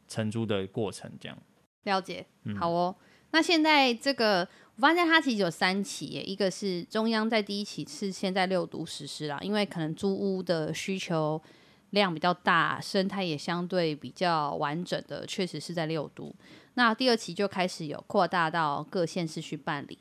[0.10, 1.38] 承租的过程，这样
[1.86, 2.26] 了解，
[2.60, 2.94] 好哦。
[3.32, 11.42] 那现在这个我发现它其实有三期耶，一个是中央在第一期是现在六都实施啦，因为可能租屋的需求
[11.92, 16.34] 量比较大，生态也相对比较完整的，确实是在六都。
[16.74, 19.98] 那第二期就开始有扩大到各县市去办理。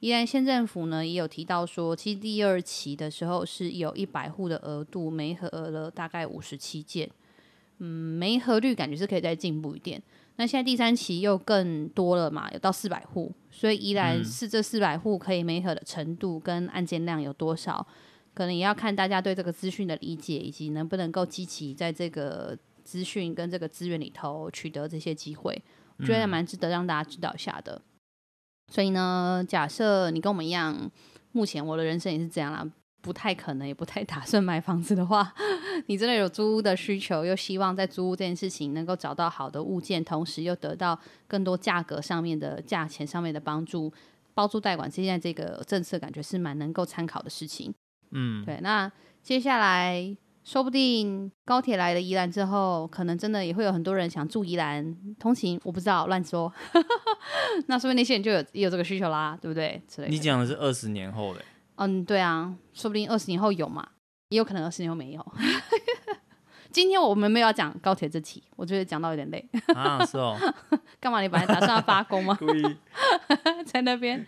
[0.00, 7.10] 宜兰县政府呢也有提到说，其实第二期的时候是有一百户的额度，没合了大概五十七件，
[7.78, 10.02] 嗯，没合率感觉是可以再进步一点。
[10.36, 17.86] 那现在第三期又更多了嘛，有到四百户，所以宜兰是这四百户可以没合的程度跟案件量有多少，
[18.34, 25.62] 可能也要看大家对这个资讯的理解，以及能不能够积极在这个资讯跟这个资源里头取得这些机会。
[25.98, 27.82] 我觉得还蛮值得让大家知道一下的，
[28.72, 30.90] 所以呢，假设你跟我们一样，
[31.32, 32.66] 目前我的人生也是这样啦，
[33.02, 35.34] 不太可能，也不太打算买房子的话，
[35.88, 43.92] 你真的有租屋的需求，又希望在租屋这件事情能够找到好的物件，同时又得到更多价格上面的价钱上面的帮助，
[44.32, 47.74] 包租代管，现在这个政策感觉是蛮能够参考的事情。
[48.12, 48.90] 嗯，对，那
[49.22, 50.16] 接下来。
[50.42, 55.60] 说不定高铁来了宜兰之后，可能真的也会有很多人想住宜兰通勤。
[55.62, 56.52] 我不知道，乱说。
[57.68, 59.80] 那说不定那些人就有也有这个需求啦，对不对？
[60.08, 61.42] 你讲的是二十年后的。
[61.76, 63.86] 嗯，对啊，说不定二十年后有嘛，
[64.30, 65.32] 也有可能二十年后没有。
[66.72, 70.36] 今天我们没有要讲高铁这期，我觉得讲到有点累 啊，是哦。
[71.00, 71.20] 干嘛？
[71.20, 72.36] 你本来打算要发功吗？
[72.38, 72.76] 故意
[73.64, 74.24] 在那边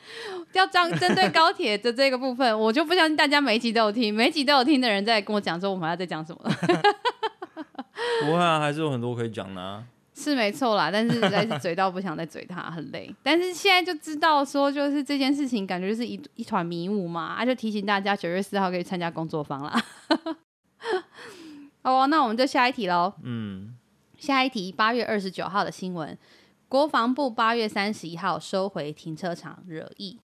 [0.52, 6.50] 要这样针对高铁的这个部分，我就不相信大家每一集都有听，每一集都有听的人在跟我讲说我们要在讲什么。
[8.22, 9.84] 不会啊，还是有很多可以讲的啊。
[10.14, 13.12] 是没错啦，但是实在是嘴到不想再嘴他，很累。
[13.22, 19.84] 但是现在就知道说，就是这件事情感觉就是一一团迷雾嘛，啊，就提醒大家九月四号可以参加工作坊啦。
[21.82, 23.12] 好，那我们就下一题喽。
[23.22, 23.74] 嗯，
[24.16, 26.16] 下一题，八月二十九号的新闻，
[26.68, 30.18] 国防部八月三十一号收回停车场惹议。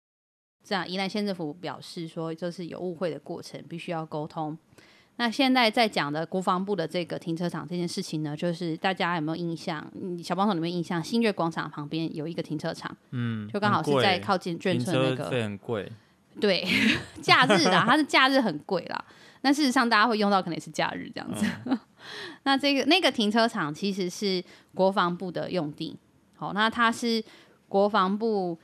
[0.63, 4.57] 这样，宜兰县政府表示说，就是有误会的过程，必须要沟通。
[5.17, 9.85] 那现在在讲的国防部的这个停车场这件事情呢，就是大家有没有印象？
[10.23, 11.03] 小帮手有没有印象？
[11.03, 15.91] 新月广场旁边有一个停车场，嗯，就刚好是在靠近眷村那个，费很贵。
[16.41, 16.65] 对，
[17.21, 19.05] 假日的，它是假日很贵啦。
[19.43, 21.47] 那事实上，大家会用到可能也是假日这样子。
[21.67, 21.79] 嗯、
[22.43, 24.43] 那这个那个停车场其实是
[24.75, 25.97] 国防部的用地，
[26.35, 27.23] 好，那它是
[27.69, 28.59] 国防部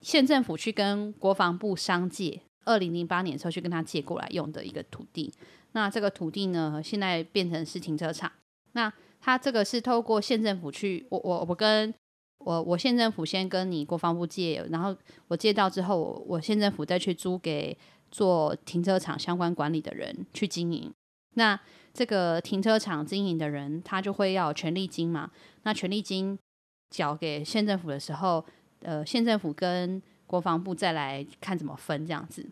[0.00, 5.32] 县政府去跟国防部商借，二零零八年的时候去跟他借过来用的一个土地。
[5.72, 8.32] 那这个土地呢，现在变成是停车场。
[8.72, 11.94] 那它这个是透过县政府去，我我我跟
[12.38, 14.96] 我我县政府先跟你国防部借，然后
[15.28, 17.78] 我借到之后，我我县政府再去租给。
[18.10, 20.92] 做停车场相关管理的人去经营，
[21.34, 21.58] 那
[21.92, 25.30] 这个停车场经营的人，他就会要权利金嘛。
[25.62, 26.38] 那权利金
[26.90, 28.44] 缴给县政府的时候，
[28.82, 32.48] 呃，县政府跟国防部再来看怎么分这样子。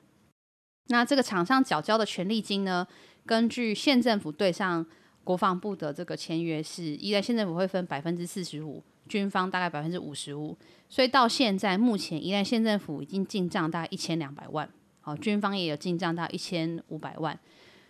[0.89, 2.87] 那这个厂商缴交的权利金呢，
[3.27, 4.85] 根据县政府对上
[5.23, 10.57] 国防部的这个签约是，宜兰县政府会分百分之四十五军方大概百分之五十五，
[10.89, 14.69] 所以到现在目前宜兰县政府已经进账大概一千两百万，
[15.09, 17.39] 好，军方也有进账到一千五百万。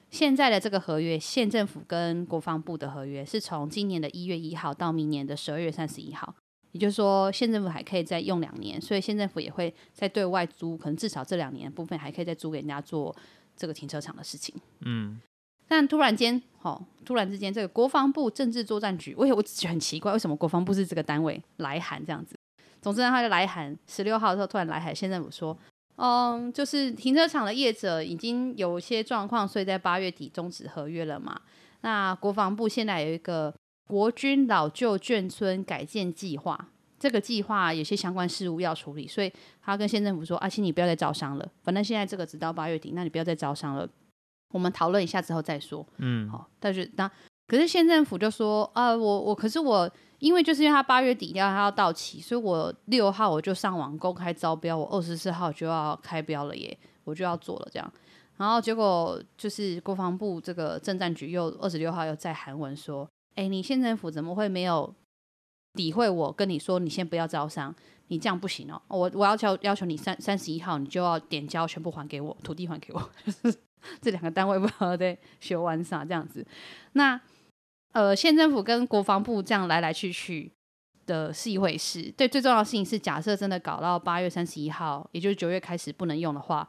[0.09, 6.33] 现在的这个合约，县政府跟国防部的合约是从今年的一月一号到明年的十二月三十一号，
[6.71, 13.13] 也就是说县政府还可以再用两年，所以县政府也会再对外租，可能至少这两年的部分还可以再租给人家做
[13.57, 14.55] 这个停车场的事情。
[14.83, 15.21] 嗯，
[15.67, 22.37] 但突然间，哦，突然之间，这个国防部政治作战局，我也我觉得很奇怪，为什么国防部是这个单位来函这样子？
[22.81, 25.59] 总之，他就来函，十六号的时候突然来函，县政府说。
[25.99, 31.41] 嗯，就是停车场的业者已经有些状况，所以在八月底终止合约了嘛。
[31.81, 33.53] 那国防部现在有一个
[33.89, 36.69] 国军老旧眷村改建计划，
[37.01, 43.89] 这个计划有些相关事务要处理，所以他跟县政府说：“啊，请你不要再招商了，反正现在这个直到八月底，那你不要再招商了，
[44.53, 47.11] 我们讨论一下之后再说。”嗯，好，但是那
[47.49, 57.93] 可是县政府就说：“啊，我我可是我。”因为就是因为他八月底要他要到期，所以我六号我就上网公开招标，我二十四号就要开标了耶，我就要做了这样。
[58.37, 64.93] 然后结果就是国防部这个政战局又二十六号又在韩文说，哎，你县政府怎么会没有
[65.75, 67.75] 理会我跟你说，你先不要招商，
[68.09, 73.11] 你这样不行哦，我我要求要求你三三十一号你就要点交全部还给我，土地还给我，
[74.03, 76.45] 这两个单位不知道在学玩啥这样子，
[76.95, 77.21] 那。
[77.93, 80.53] 呃，县政府跟国防部这样来来去去
[81.07, 82.13] 的是一回事。
[82.17, 86.69] 对，最重要的事情是，假设真的搞到八月三十一号，也就是九月开始不能用的话，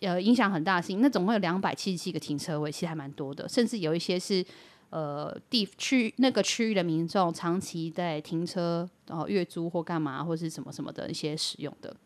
[0.00, 1.00] 呃，影响很大的事情。
[1.00, 3.48] 那总共有两百七十七个停车位，其实还蛮多的。
[3.48, 4.44] 甚至有一些是
[4.90, 11.96] 呃地区那个区域的民众长期在停车，然后月租或干嘛，或是什么什么的一些使用的。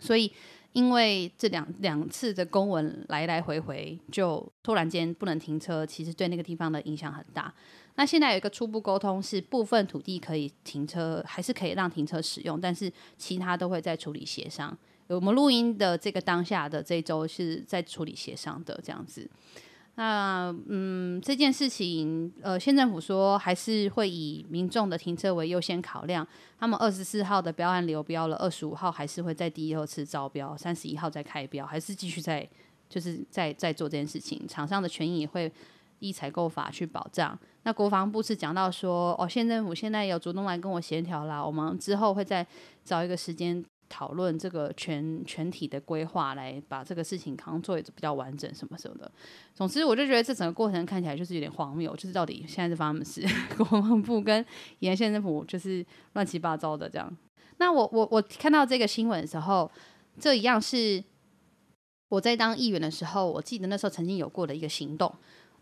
[0.00, 0.32] 所以，
[0.72, 7.52] 因为这两两次的公文来来回回，就突然间不能停车，其实对那个地方的影响很大。
[7.96, 14.76] 那现在有一个初步沟通，是部分土地可以停车，还是可以让停车使用，但是其他都会在处理协商。
[15.08, 19.28] 我们录音的这个当下的这周是在处理协商的这样子。
[19.96, 26.26] 那嗯，这件事情，呃，县政府说还是会以民众的停车为优先考量。
[26.58, 32.48] 他们二十四号的标案流标了，二十五号还是会在第二次招标，三十一号再开标，还是继续在
[32.88, 34.48] 就是在在做这件事情。
[34.48, 35.52] 厂商的权益也会
[35.98, 37.38] 依采购法去保障。
[37.64, 42.46] 那国防部是讲到说，哦，县政府现在有主动来跟我协调啦，我们之后会再
[42.82, 43.62] 找一个时间
[43.92, 49.12] 讨论这个全全体的规划，来把这个事情可能做比较完整什么什么的。
[49.54, 53.36] 总之，我就觉得这整个过程看起来就是有点荒谬，就是到底现在是发生什么事？
[53.54, 54.42] 国防部跟
[54.78, 55.84] 宜兰县政府就是
[56.14, 57.14] 乱七八糟的这样。
[57.58, 59.70] 那我我我看到这个新闻的时候，
[60.18, 61.04] 这一样是
[62.08, 65.14] 我在当议员的时候，我记得那时候曾经有过的一个行动。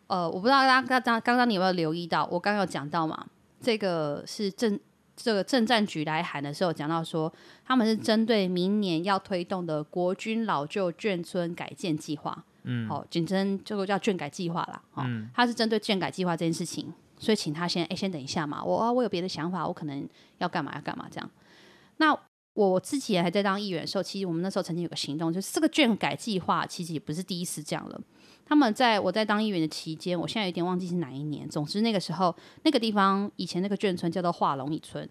[0.07, 3.27] 呃，我不知道大家刚刚刚刚你有没有留意到，我刚刚有讲到嘛，
[3.61, 4.79] 这个是政
[5.23, 7.33] 这个政战局来函的时候讲到说，
[7.65, 20.09] 他们是针对明年要推动的国军老旧眷村改建计划，嗯，好，简称这个叫眷改计划啦，哦，嗯，他是针对眷改计划这件事情，所以请他先哎先等一下嘛，我啊我有别的想法，我可能
[20.39, 21.31] 要干嘛要干嘛这样，
[21.99, 22.19] 那。
[22.55, 27.99] 我自己也还在当议员的时候，其实我们那时候曾经有个行动，就是这个眷改计划其实也不是第一次这样了。
[28.51, 31.49] 他们在我在当议员的期间，我现在有点忘记是哪一年。
[31.49, 32.35] 总之那个时候，
[32.65, 35.09] 那个地方以前那个眷村叫做化龙一村，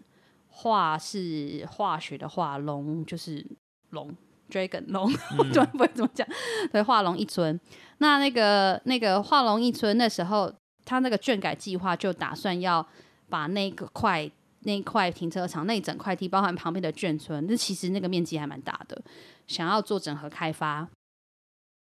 [0.49, 3.43] 化是化学的化，龙就是
[3.91, 4.13] 龙
[4.49, 5.09] ，dragon 龙，
[5.39, 6.27] 我突然不会怎么讲。
[6.69, 7.57] 对，化龙一村。
[7.99, 12.85] 那那个那个化龙一村那时候，他那个眷改计划就打算要
[13.29, 14.29] 把那个块。
[14.63, 19.01] 那一块停车场，那一整块地，包含旁边的眷村，那其实那个面积还蛮大的。
[19.47, 20.85] 想要做整合开发，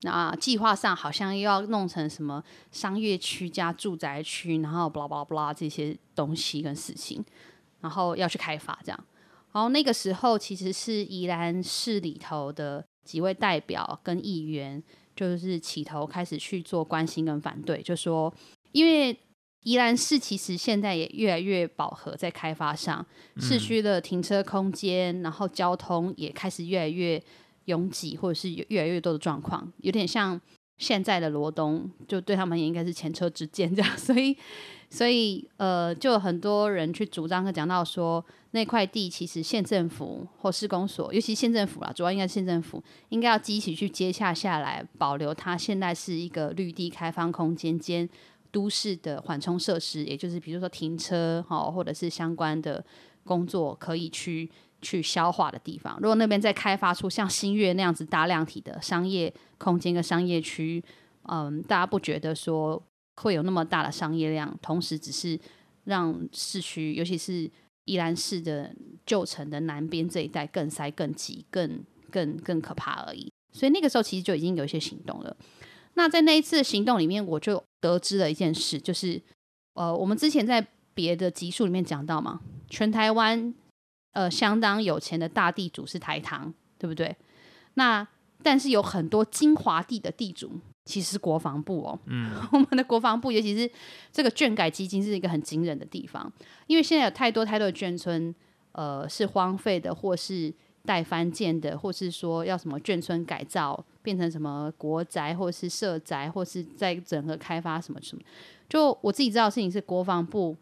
[0.05, 2.41] 那计划上好像又要弄成什么
[2.71, 7.21] 商业区加住宅区，然后巴拉巴拉巴拉这些东西跟事情，
[7.81, 9.05] 然后要去开发这样。
[9.51, 14.81] 然后那个时候其实是宜兰市里头的几位代表跟议员，
[15.15, 18.33] 就是起头开始去做关心跟反对，就说
[18.71, 19.19] 因为。
[19.65, 23.03] 宜兰市其实现在也越来越饱和，在开发上，
[23.39, 27.19] 市区的停车空间，然后交通也开始越来越
[27.66, 30.39] 拥挤，或者是越来越多的状况，有点像
[30.78, 34.36] 现在的罗东，就对他们也应该是前车之鉴这样， 所以，
[34.89, 48.09] 所以呃，就很多人去主张和讲到说，那块地其实县政府或施工所，尤其县政府啦，主要应该是县政府，应该要积极去接洽下来，保留它现在是一个绿地开放空间兼。
[48.51, 52.82] 都市的缓冲设施，也就是比如说停车哈，或者是相关的
[53.26, 54.49] 工作可以去
[54.86, 55.97] 去消化的地方。
[55.99, 60.83] 如果那边再开发出像新月那样子大量体的商业空间跟商业区，
[61.23, 62.79] 嗯，大家不觉得说
[63.15, 65.39] 会有那么大的商业量，同时只是
[65.86, 67.49] 让市区，尤其是
[67.86, 68.71] 宜兰市的
[69.07, 73.31] 旧城的南边这一带更塞、更挤、更更更可怕而已。
[73.51, 75.36] 所以那个时候其实就已经有一些行动了。
[75.95, 79.19] 那在那一次行动里面，我就得知了一件事，就是
[79.73, 83.53] 呃，我们之前在别的集数里面讲到嘛，全台湾
[84.16, 87.16] 呃相当有钱的大地主是台糖，对不对？
[87.76, 88.07] 那
[88.41, 90.51] 但是有很多精华地的地主，
[90.86, 91.99] 其实是国防部哦。
[92.07, 93.70] 嗯， 我们的国防部，尤其是
[94.11, 96.34] 这个眷改基金，是一个很惊人的地方，
[96.66, 98.34] 因为现在有太多太多的眷村，
[98.72, 100.51] 呃，是荒废的，或是。
[100.88, 108.22] 待翻建的，或是说要什么眷村改造变成什么国宅，或是社宅，或是在整个开发什么什么。
[108.70, 110.55] 就我自己知道的事情是，国防部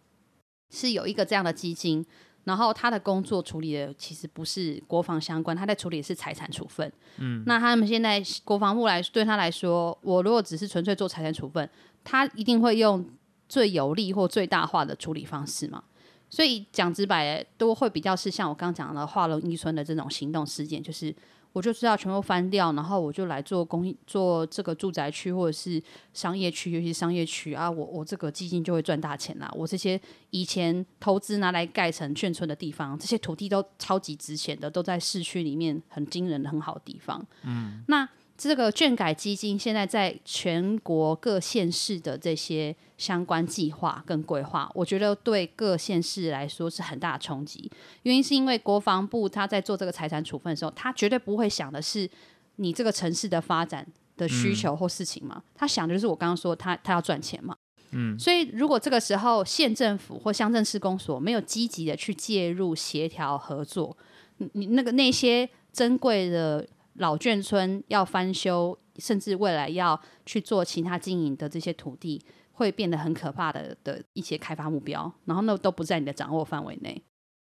[0.71, 2.05] 是有一个这样的基金，
[2.45, 6.91] 然后他的工作处理的其实不是国防相关，他在处理的是财产处分。
[7.17, 11.69] 嗯，那他们现在国防部来对他来说，我如果只是纯粹做财产处分，
[12.03, 13.05] 他一定会用
[13.47, 15.83] 最有利或最大化的处理方式嘛。
[16.29, 21.15] 所以讲直白，都会比较是像我刚刚讲的华龙一村的这种行动事件，就是
[21.53, 25.81] 我就知道全部翻掉，然后我就来做公益，做这个住宅区或者是
[26.13, 29.49] 商业区，尤其是商业区啊，我我这个基金就会赚大钱啦。
[29.55, 29.99] 我这些
[30.31, 37.25] 以前投资拿来盖成眷村的地方，这些土地都超级值钱的，都在市区里面很惊人的很好的地方。
[37.43, 38.09] 嗯，那。
[38.35, 47.71] 这个眷改基金现在在全国各县市的这些相关计划跟规划，我觉得对各县市来说是很大的冲击。
[48.01, 52.09] 原因是因为国防部他在做这个财产处分的时候，他绝对不会想的是
[52.55, 53.85] 你这个城市的发展
[54.17, 57.55] 的需求或事情嘛，嗯、他想的就是我刚刚说他他要赚钱嘛。
[57.91, 63.95] 嗯，所以如果这个时候县政府或乡镇市公所没有积极的去介入协调合作，
[64.37, 66.67] 你你那个那些珍贵的。
[66.95, 77.01] 老眷村要翻修，甚至未来要去做其他经营的这些土地，会变得很可怕的的一些开发目标，然后那都不在你的掌握范围内。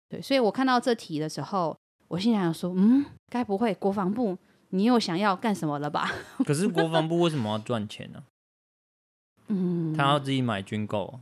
[0.09, 1.77] 对，所以我看到这题的时候，
[2.09, 4.37] 我心想说，嗯，该不会国防部
[4.71, 6.11] 你又想要干什么了吧？
[6.45, 8.23] 可是国防部为什么要赚钱呢？
[9.49, 11.19] 嗯，他要自己买军购。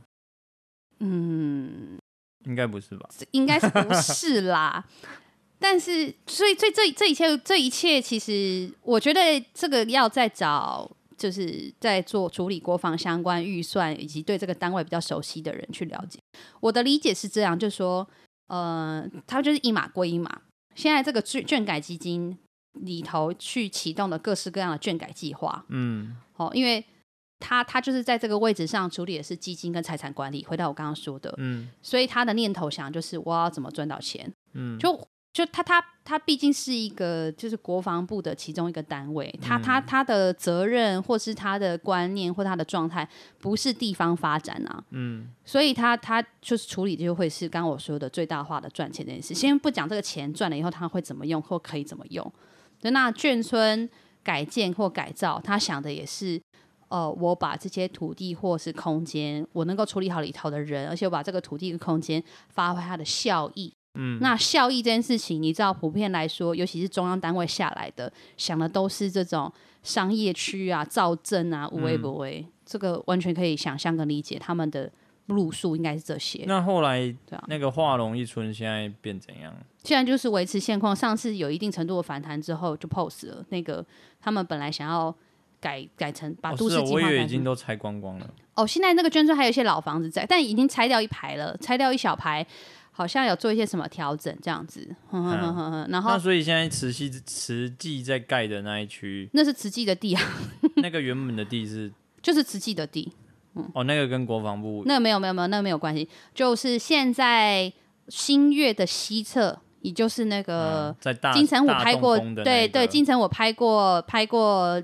[0.99, 1.97] 嗯，
[2.45, 3.09] 应该不是吧？
[3.31, 4.85] 应该是不是啦。
[5.61, 9.19] 但是，所以，所以这这一切，这一切，其实我觉得
[9.53, 16.17] 这个要再找，就是在做处理国防相关预算以及对这个单位比较熟悉的人去了解。
[16.61, 18.07] 我的理解是这样，就是说，
[18.47, 20.41] 呃，他就是一码归一码。
[20.75, 22.37] 现在这个卷卷改基金
[22.79, 26.85] 里头去启动的各式各样的卷改计划，嗯，好，因为
[27.39, 30.45] 他他就是在这个位置上处理的是基金跟财产管理。
[30.45, 35.05] 回到我刚刚说的，嗯，所以他的念头想就是我要怎么赚到钱，嗯，就。
[35.31, 43.07] 就他他他毕竟是一个就是国防部的其中一个单位，他他他的责任或是他的观念或他的状态
[43.39, 49.33] 不是地方发展啊，嗯，所以他他就是处理就会是刚刚我说的最大化的赚钱这件事。
[49.35, 52.33] 先不讲这个钱赚了以后他会怎么用或可以怎么用，
[52.81, 53.87] 那眷村
[54.23, 56.41] 改建或改造，他想的也是，
[56.87, 63.71] 呃，我把这些土地或是空间，我能够处理好里头的人，而且我把这个土地跟空间发挥它的效益。
[64.01, 69.51] 嗯，那效益这件事情，你知道，普遍来说，尤其是中央单位下来的，想的都是这种
[69.83, 74.89] 商业区啊、造镇啊、无为不为，这个完全可以想象跟理解，他们的
[75.25, 76.45] 路数应该是这些。
[76.47, 77.13] 那后来，
[77.47, 79.53] 那个化龙一村现在变怎样？
[79.83, 83.45] 现在就是维持现况，上次有一定程度的反弹之后就 pose 了。
[83.49, 83.85] 那个
[84.21, 85.13] 他们本来想要
[85.59, 88.29] 改改成把都市计划，我以为已经都拆光光了。
[88.55, 92.45] 哦，现在那个眷村还有一些老房子在，但已经拆掉一排了，拆掉一小排。
[92.99, 100.21] 好像有做一些什么调整这样子，呵呵呵呵，然后那所以现在慈溪慈济在盖的那一区，那是慈济的地啊。
[100.83, 101.89] 那个原本的地是
[102.21, 103.09] 就是慈济的地，
[103.55, 107.71] 嗯，哦，那个跟国防部那个没有没有没有那个没有关系，就是现在
[108.09, 114.83] 新月的西侧，也就是那个在金城武拍过，那个、对对，金城武拍过拍过。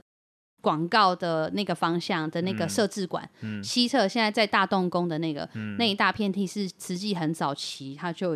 [0.66, 8.36] 广告的那个方向的那个设置馆，嗯嗯、西侧现在在大动宫的那个、嗯、那一大片地是慈济很早期，它就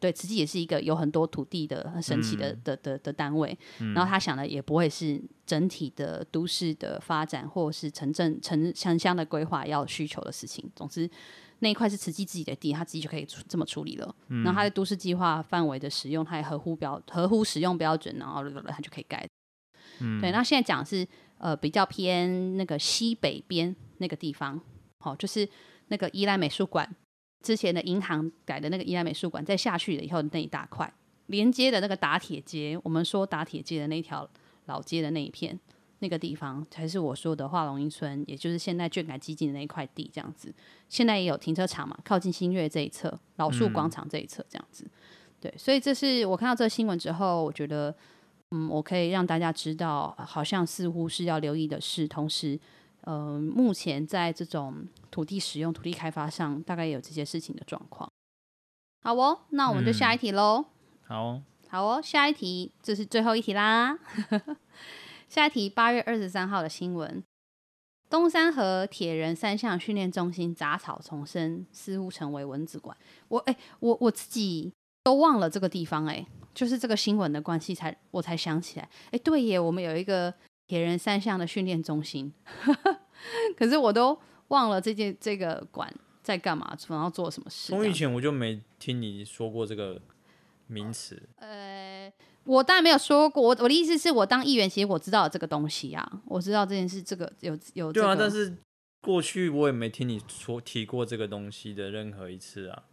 [0.00, 3.56] 对慈济也是一个有很多土地的很神奇的、嗯、的的的，的单位。
[3.78, 10.68] 嗯、然后他想的也不会是整体的都市的发展，或是城镇城城乡的规划要需求的事情。
[10.74, 11.08] 总之
[11.60, 14.12] 那一块是慈济自己的地，他自己就可以这么处理了。
[14.26, 19.24] 嗯、然后他在都市计划范围的使用，他也合乎标合乎使用标准，然后他就可以盖。
[20.00, 21.06] 嗯、对，那现在讲的是。
[21.40, 24.60] 呃，比较偏那个西北边那个地方，
[24.98, 25.48] 好、哦，就是
[25.88, 26.88] 那个依兰美术馆
[27.42, 30.92] 之前的银行改的那个依兰美术馆，再下去了以后那一大块
[31.26, 34.28] 连接的那个打铁街，我们说打铁街的那条
[34.66, 35.58] 老街的那一片，
[36.00, 40.52] 那个地方才是我说的化龙樱村，也就是现在眷改基金的那一块地，这样子。
[40.88, 44.84] 现在也有停车场嘛，靠近新月这一侧，老树广场这一侧，这样子。
[44.84, 44.90] 嗯、
[45.40, 47.94] 对，所以这是我看到这个新闻之后，我觉得，
[48.50, 52.08] 嗯，我可以让大家知道，好像似乎是要留意的是。
[52.08, 52.58] 同时，
[53.02, 58.10] 呃，目前在这种土地使用、土地开发上，大概也有这些事情的状况。
[59.02, 60.58] 好哦，那我们就下一题喽。
[60.58, 63.98] 嗯、好、哦，好哦，下一题，这是最后一题啦。
[65.28, 67.22] 下一题，八月二十三号的新闻：
[68.10, 72.96] 东山河铁人三项训练中心杂草丛生，似乎成为蚊子馆。
[73.28, 74.72] 我哎、欸，我我自己
[75.04, 78.84] 都忘了这个地方哎、欸，就是这个新闻的关系才我才想起来。
[79.06, 80.32] 哎、欸，对耶，我们有一个
[80.66, 82.32] 铁人三项的训练中心，
[83.56, 85.92] 可是我都忘了这件这个馆
[86.22, 87.70] 在干嘛，然后做什么事。
[87.70, 90.00] 从以前我就没听你说过这个
[90.66, 91.22] 名词。
[91.36, 92.12] 呃。
[92.44, 98.06] 我当然没有说过，我我的意思是我当议员，其实我知道这个东西啊，我知道这件事，这个有有、这个。
[98.06, 98.56] 对啊，但是
[99.02, 102.84] 过去我也没听你说提过这个东西的任何一次啊。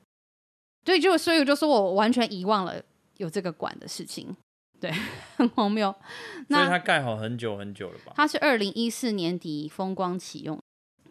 [0.83, 2.83] 对，就所以我就说我完全遗忘了
[3.17, 4.35] 有这个馆的事情，
[4.79, 4.91] 对，
[5.35, 5.93] 很荒谬。
[6.47, 8.13] 那所以它盖好很久很久了吧？
[8.15, 10.59] 它是二零一四年底风光启用，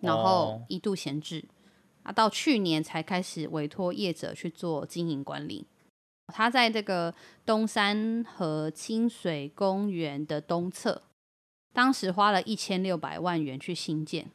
[0.00, 1.44] 然后一度闲置，
[2.02, 5.66] 啊，到去年才开始委托业者去做经营管理。
[6.28, 11.02] 它在这个东山和清水公园的东侧，
[11.72, 14.30] 当时花了一千六百万元去新建。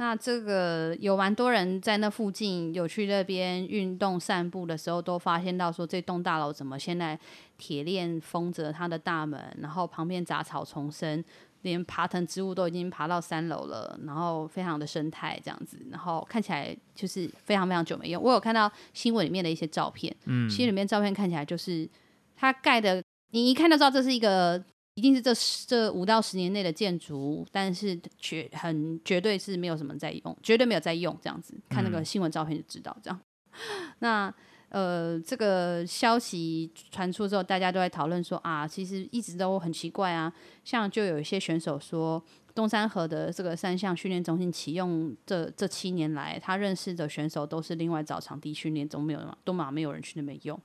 [0.00, 7.18] 那这个有蛮多人在那附近有去那边运动散步的时候，都发现到说，这栋大楼怎么现在
[7.58, 11.22] 铁链封着它的大门，然后旁边杂草丛生。
[11.62, 18.22] 连爬藤植物都已经爬到三楼了，然后非常的生态这样子，然后看起来就是非常非常久没用。
[18.22, 21.86] 我有看到新闻里面的一些照片，嗯，新闻里面照片看起来就是
[22.34, 24.64] 它盖的，你一看就知道这是一个
[24.94, 25.32] 一定是这
[25.66, 31.54] 这五到十年内的建筑，但是绝很绝对是没有什么在用，绝对没有在用这样子。
[31.68, 33.20] 看那个新闻照片就知道这样。
[33.52, 34.34] 嗯、 那。
[34.70, 40.32] 呃，这个消息传出之后，大家都在讨论说啊，其实一直都很奇怪啊。
[40.62, 42.22] 像就有一些选手说，
[42.54, 50.56] 东山河的这个三项训练中心启用这这七年来，他认识的选手都是另外找场地训练，都没有都嘛没有人去那边用。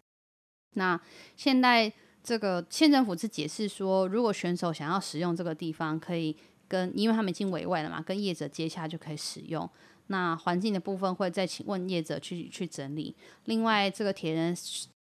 [0.76, 1.02] 那
[1.36, 1.92] 现在
[2.26, 6.36] 这个县政府是解释说，如果选手想要使用这个地方，可以
[6.68, 9.70] 跟因为他们已经委外了嘛，跟业者接洽就可以使用。
[10.08, 13.16] 那环境的部分会再请问业者去去整理。
[13.46, 14.56] 另外，这个铁人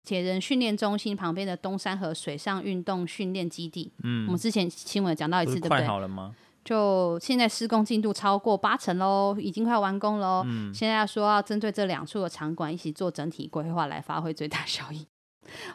[0.04, 5.78] 铁人训练中心旁边的东山河水上运动训练基地，嗯，我们之前新闻讲到一次，对不对？
[5.78, 6.34] 快好了吗？
[6.64, 10.42] 就现在施工进度超过八成喽，已经快完工喽。
[10.46, 15.06] 嗯，现在要说要针对这两处的场馆一起做整体规划，来发挥最大效益。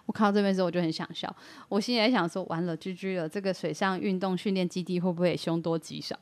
[0.05, 1.33] 我看到这边时候我就很想笑，
[1.69, 6.17] 我心里在想说，完了，GG 了，这个水上运动训练基地会不会也凶多吉少？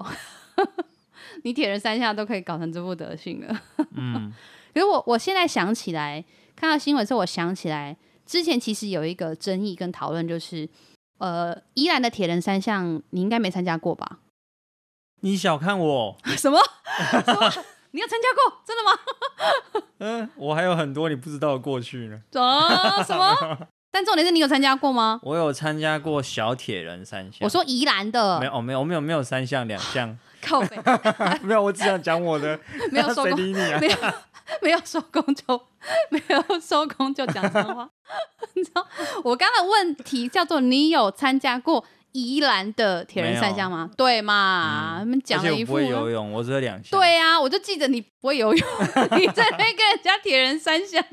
[1.43, 3.62] 你铁人三项都可以搞成这副德行了，
[3.95, 4.34] 嗯，
[4.74, 6.24] 可是我我现在想起来，
[6.55, 7.95] 看到新闻之后，我想起来
[8.26, 10.68] 之前其实有一个争议跟讨论，就是
[11.20, 14.20] 呃，宜兰的铁人三项你应该没参加过吧？
[15.22, 16.57] 你小看我 什么？
[17.26, 17.51] 什么？
[17.92, 18.62] 你有参加过？
[18.66, 18.92] 真的吗？
[20.00, 22.22] 嗯，我还有很多你不知道的过去呢。
[22.42, 23.02] 啊？
[23.04, 23.68] 什么？
[23.92, 25.20] 但重点是你有参加过吗？
[25.24, 27.40] 我有参加过小铁人三项。
[27.42, 30.18] 我说宜兰的，没有，没有，没有，没有三项两项。
[30.42, 30.78] 靠北，
[31.42, 32.58] 没有，我只想讲我的。
[32.92, 33.98] 没有收工，没有
[34.62, 35.62] 没有收工就
[36.10, 37.90] 没有收工就讲脏话。
[38.54, 38.86] 你知道
[39.24, 43.89] 我刚刚的问题叫做你有参加过宜兰的铁人三项吗？
[43.95, 44.97] 对嘛？
[44.99, 45.74] 他们讲了一副。
[45.74, 46.99] 我不会游泳，我只有两项。
[46.99, 48.68] 对呀、啊，我就记得你不会游泳，
[49.18, 51.03] 你在那边跟人家铁人三项。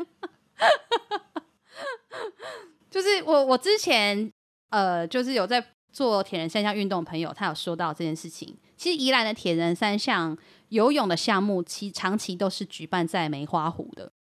[2.90, 4.32] 就是我，我之前
[4.70, 8.56] 呃，就是有在做铁人三项运动的朋友，他有说到这件事情。
[8.76, 10.36] 其实宜兰的铁人三项
[10.68, 14.12] 游泳的项目，其长期都是举办在梅花湖的。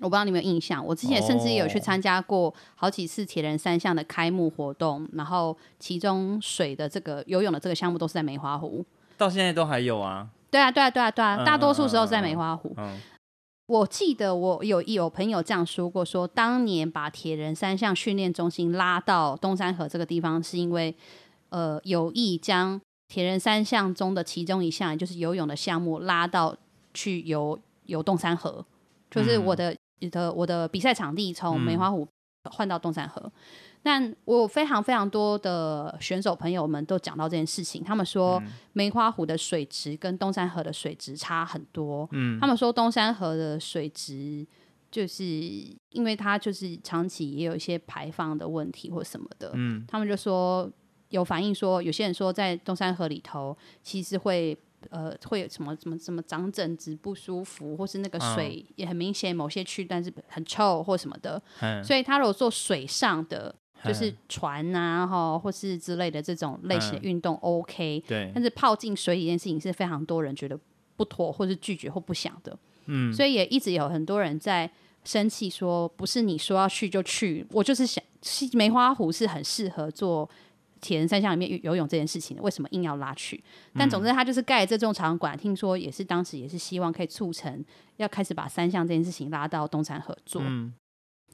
[0.00, 8.84] 我不知道你有没有印象，我之前甚至有去参加过好几次铁人三项的开幕活动，然后其中水的这个游泳的这个项目都是在梅花湖。
[9.16, 10.28] 到现在都还有啊？
[10.50, 12.76] 对啊，对啊，对啊，对啊，大多数时候是在梅花湖。
[13.66, 20.94] 我记得我有有朋友这样说过，说当年把铁人三项训练中心拉到东山河这个地方，是因为
[21.48, 26.56] 呃有意将铁人三项中的其中一项，就是游泳的项目拉到
[26.94, 28.64] 去游游东山河，
[29.10, 32.06] 就是我的、嗯、的我的比赛场地从梅花湖
[32.44, 33.22] 换到东山河。
[33.24, 33.32] 嗯
[33.86, 38.42] 但我非常非常多的选手朋友们都讲到这件事情，他们说
[38.72, 42.08] 梅花湖的水质跟东山河的水质差很多。
[42.10, 44.44] 嗯，他们说东山河的水质
[44.90, 49.52] 就是因为它就是长期也有一些排放的问题或什么的。
[49.54, 50.68] 嗯，他们就说
[51.10, 54.58] 有反映说，有些人说在东山河里头，其实会
[54.90, 61.40] 呃会有什么什么什么长疹子不舒服，或是那个水也很明显某些区段是很臭或什么的。
[61.60, 68.02] 嗯、所以他如果做水上的，就是船啊哈，或是之类的这种类型的运动，OK。
[68.06, 68.30] 对。
[68.34, 70.58] 但是泡进水里这件事情是非常多人觉得
[70.96, 72.58] 不妥，或是拒绝或不想的。
[72.86, 73.12] 嗯。
[73.12, 74.70] 所以也一直有很多人在
[75.04, 78.02] 生气，说不是你说要去就去，我就是想，
[78.52, 80.28] 梅花湖是很适合做。
[80.80, 83.42] 铁人三项里面游泳这件事情，为什么硬要拉去？
[83.74, 87.64] 但总之，他就是盖这种场馆，听说也是当时也是希望可以促成
[87.96, 90.74] 要开始把三项这件事情拉到东山河做，嗯、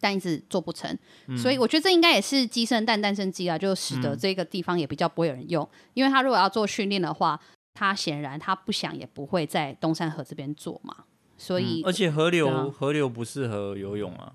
[0.00, 0.96] 但一直做不成。
[1.26, 5.64] 嗯、所以我觉得这应该也是鸡生蛋，蛋生鸡啊，就使得这个地方也比较不会有人用。
[5.64, 7.40] 嗯、因为他如果要做训练的话，
[7.74, 11.04] 他显然他不想也不会在东山河这边做嘛。
[11.36, 14.34] 所以，嗯、而且河流、啊、河流不适合游泳啊。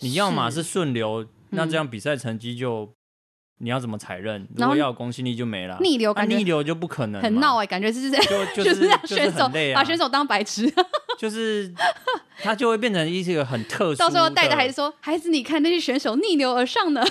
[0.00, 2.92] 你要嘛是顺流，那这样比赛成绩就。
[3.58, 4.46] 你要怎么踩刃？
[4.56, 5.78] 如果要有公信力就没了。
[5.80, 7.22] 逆流感觉、啊、逆流就不可能。
[7.22, 10.72] 很闹哎、欸，感觉是这样，就 就是选手、啊、把选手当白痴。
[11.16, 11.72] 就是
[12.42, 13.98] 他就会变成一个很特殊。
[13.98, 17.02] 到时候带着孩子说：“孩子，你看那些选手逆流而上呢。”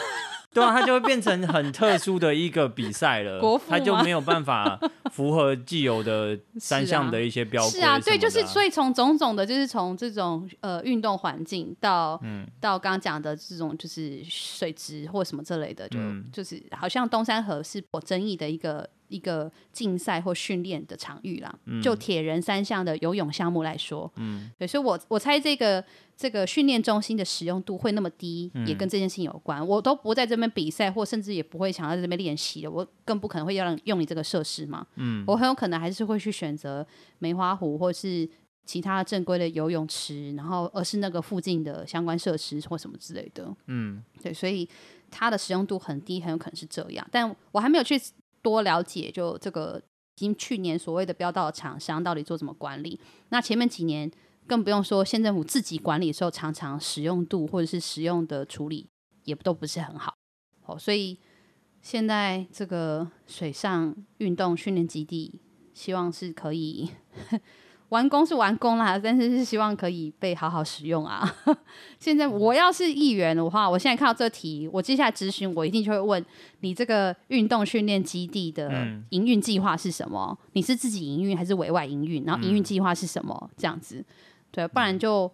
[0.53, 4.79] 对啊，它就会变成很特殊的一个比赛了，它就没有办法
[5.11, 7.81] 符合既有的三项的一些标准。
[7.81, 18.87] 是啊，对，就是所以从种种的，就是从这种呃运动环境到、嗯、到刚刚讲的这种就是水质或什么之类的，就、嗯、就是好像东山河是有争议的一个。
[19.14, 25.84] 一个竞赛或训练的场域啦，嗯、就铁人三项的游泳项目来说，嗯，对，所以我我猜这个
[26.18, 29.66] 这个训练中心的使用度会那么低，嗯、也跟这件事情有关。
[29.66, 36.86] 我都不在这边比赛，或甚至也不会想要在这边练习的，我更不可能会要用你这个设施嘛，嗯，我很有可能还是会去选择
[37.20, 38.28] 梅花湖或是
[38.66, 44.68] 其他正规的游泳池，然后而是那个附近的相关设施或什么之类的，嗯，对，所以
[45.11, 48.01] 它的使用度很低，很有可能是这样，但我还没有去。
[48.43, 49.81] 多了解，就这个
[50.15, 52.99] 已经去年所谓的标到的厂商到底做怎么管理？
[53.29, 54.11] 那前面几年
[54.45, 58.87] 更不用说，县政府自己管理的时候，常常使用度或者是使用的处理
[59.23, 60.13] 也都不是很好。
[60.65, 61.17] 哦，所以
[61.81, 65.39] 现在这个水上运动训练基地，
[65.73, 66.91] 希望是可以。
[67.93, 71.31] 完工是完工啦，但是是希望可以被好好使用啊。
[71.99, 76.25] 现在我要是议员的话，我现在看到这题，我接下来质询，我一定就会问
[76.61, 80.35] 你：这个运动训练基地的营运计划是什么？
[80.53, 82.23] 你是自己营运还是委外营运？
[82.23, 83.49] 然后营运计划是什么？
[83.55, 84.03] 这样子，
[84.49, 85.31] 对，不然就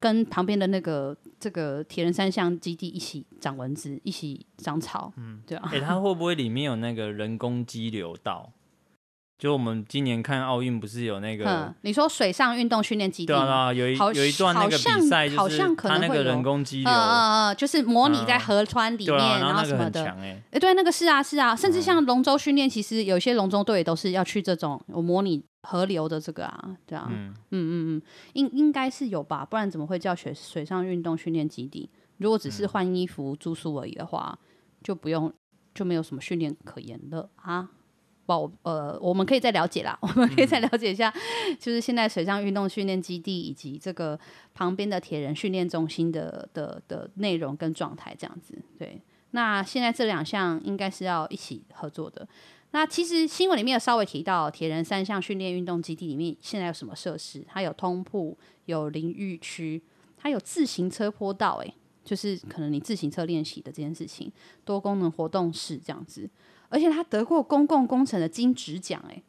[0.00, 5.68] 跟旁边的那个这个铁人三项基地一起长蚊子，一起长草，嗯，对啊。
[5.72, 8.52] 哎、欸，它会不会里面有那个人工激流道？
[9.38, 11.72] 就我们今年看奥运，不是有那个？
[11.82, 13.32] 你说水上运动训练基地？
[13.32, 20.04] 对啊，有一有一段那个比赛，就是他那个人工激流，呃就是模拟在河川里面，然后什么的。
[20.50, 31.88] 哎，对，那个是啊是啊，甚至像龙舟训练，其实有些龙舟队也都是要去这种有模拟河流的这个啊，对啊，嗯嗯嗯嗯，应应该是有吧，不然怎么会叫水水上运动训练基地？
[32.16, 34.36] 如果只是换衣服、住宿而已的话，
[34.82, 35.32] 就不用
[35.72, 37.68] 就没有什么训练可言了啊。
[38.28, 41.08] 不，呃，我们可以再了解啦， 我们可以再了解一下，
[41.48, 44.20] 嗯、就是现在水上运动训练基地以及这个
[44.52, 48.54] 旁边的铁人训练中心的的的内容跟状态这样子。
[48.78, 49.00] 对，
[49.30, 52.28] 那现在这两项应该是要一起合作的。
[52.72, 57.42] 那其实新闻里面有稍微提到，铁人三项训练运动基地里面现在有什么设施？
[57.48, 59.82] 它有通铺，有淋浴区，
[60.18, 61.74] 它有自行车坡道，诶，
[62.04, 64.30] 就是可能你自行车练习的这件事情，
[64.66, 66.28] 多功能活动室这样子。
[66.68, 69.22] 而且他得过公共工程的金质奖，哎，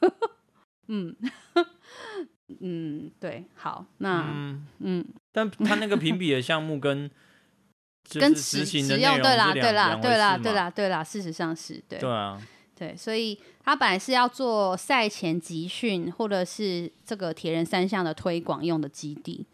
[0.88, 1.14] 嗯，
[2.60, 7.10] 嗯，对，好，那嗯，嗯，但他那个评比的项目跟
[8.14, 12.40] 跟执行的内容对啦，对啦，对啦，对啦，对啦，事实上是对，对啊，
[12.74, 19.46] 对，所以他本来是要做赛前集训，或者是这个铁人三项的推广用的基地，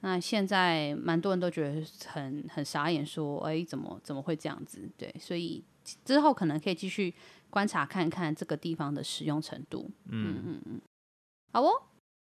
[0.00, 4.90] 那现在蛮多人都觉得很很傻眼，说，哎，怎么怎么会这样子？
[4.96, 5.62] 对，所以。
[6.04, 7.14] 之后可能可以继续
[7.50, 9.90] 观察看看这个地方的使用程度。
[10.08, 10.80] 嗯嗯嗯，
[11.52, 11.70] 好哦。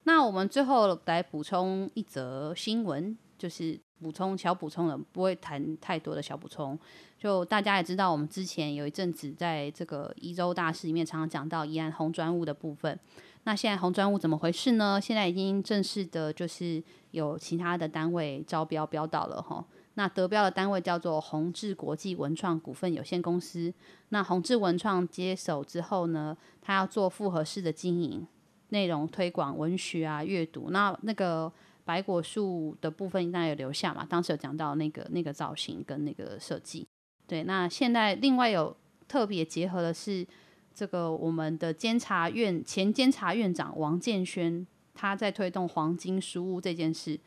[0.04, 6.78] 那我们最后来补充一则新闻，就是补充小补充的，不会谈太多的小补充。
[7.20, 13.00] 就大家也知道，我们之前有一阵子在这个一周大事里面常常讲到宜兰红砖屋的部分。
[13.44, 15.00] 那现在红砖屋怎么回事呢？
[15.00, 19.64] 现在已经正式的，就是有其他的单位招标标到了哈。
[19.96, 23.74] 那得标的单位叫做宏志国际文创股份有限公司。
[24.10, 28.26] 那宏志文创接手之后呢，他要做复合式的经营，
[28.70, 30.70] 内容推广文学啊、阅读。
[30.70, 31.52] 那那个
[31.84, 34.06] 白果树的部分应该有留下嘛？
[34.10, 36.88] 当时有讲到那个那个造型跟那个设计。
[37.28, 38.76] 对，那现在另外有
[39.08, 40.26] 特别结合的是
[40.74, 47.20] 这个我们的监察院前监察院长王建轩，他在推动黄金书屋这件事，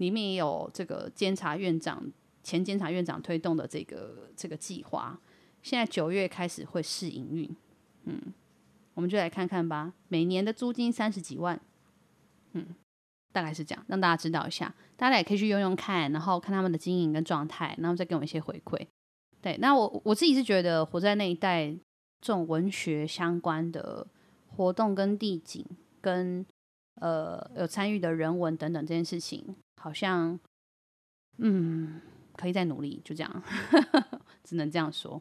[0.00, 2.02] 里面也有这个监察院长
[2.42, 5.20] 前监察院长推动的这个这个计划，
[5.62, 7.56] 现在九月开始会试营运，
[8.04, 8.18] 嗯，
[8.94, 9.92] 我们就来看看吧。
[10.08, 11.60] 每年的租金三十几万，
[12.52, 12.74] 嗯，
[13.30, 18.86] 大概是这样，让大家知道一下，大家也可以去用用看，然后看他们的经营跟状态，然后再给我们一些回馈。
[19.42, 21.70] 对，那我我自己是觉得活在那一带，
[22.22, 24.06] 这种文学相关的
[24.48, 25.62] 活动跟地景
[26.00, 26.44] 跟
[26.94, 30.38] 呃有参与的人文等等这件事情，好像
[31.38, 32.00] 嗯
[32.36, 33.42] 可以再努力，就这样，
[34.44, 35.20] 只能这样说。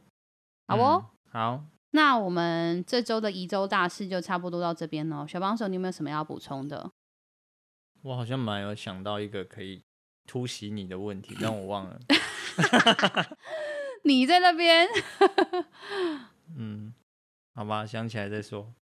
[0.67, 5.25] 好哦，嗯、好，那我们这周的宜州大事就差不多到这边喽。
[5.25, 6.91] 小帮手，你有没有什么要补充的？
[8.01, 9.81] 我好像蛮有想到一个可以
[10.25, 11.99] 突袭你的问题，但我忘了。
[14.03, 14.87] 你在那边，
[16.55, 16.93] 嗯，
[17.55, 18.73] 好吧，想起来再说。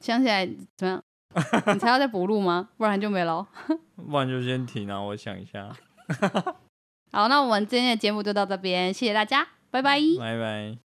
[0.00, 1.04] 想起来怎么样？
[1.74, 2.68] 你才要再补录吗？
[2.76, 3.46] 不然就没了。
[3.96, 5.70] 不然就先停啊，我想一下。
[7.12, 9.98] 好，那我们今天的节目就到这边，谢谢大家，拜拜。
[10.18, 10.85] 拜拜。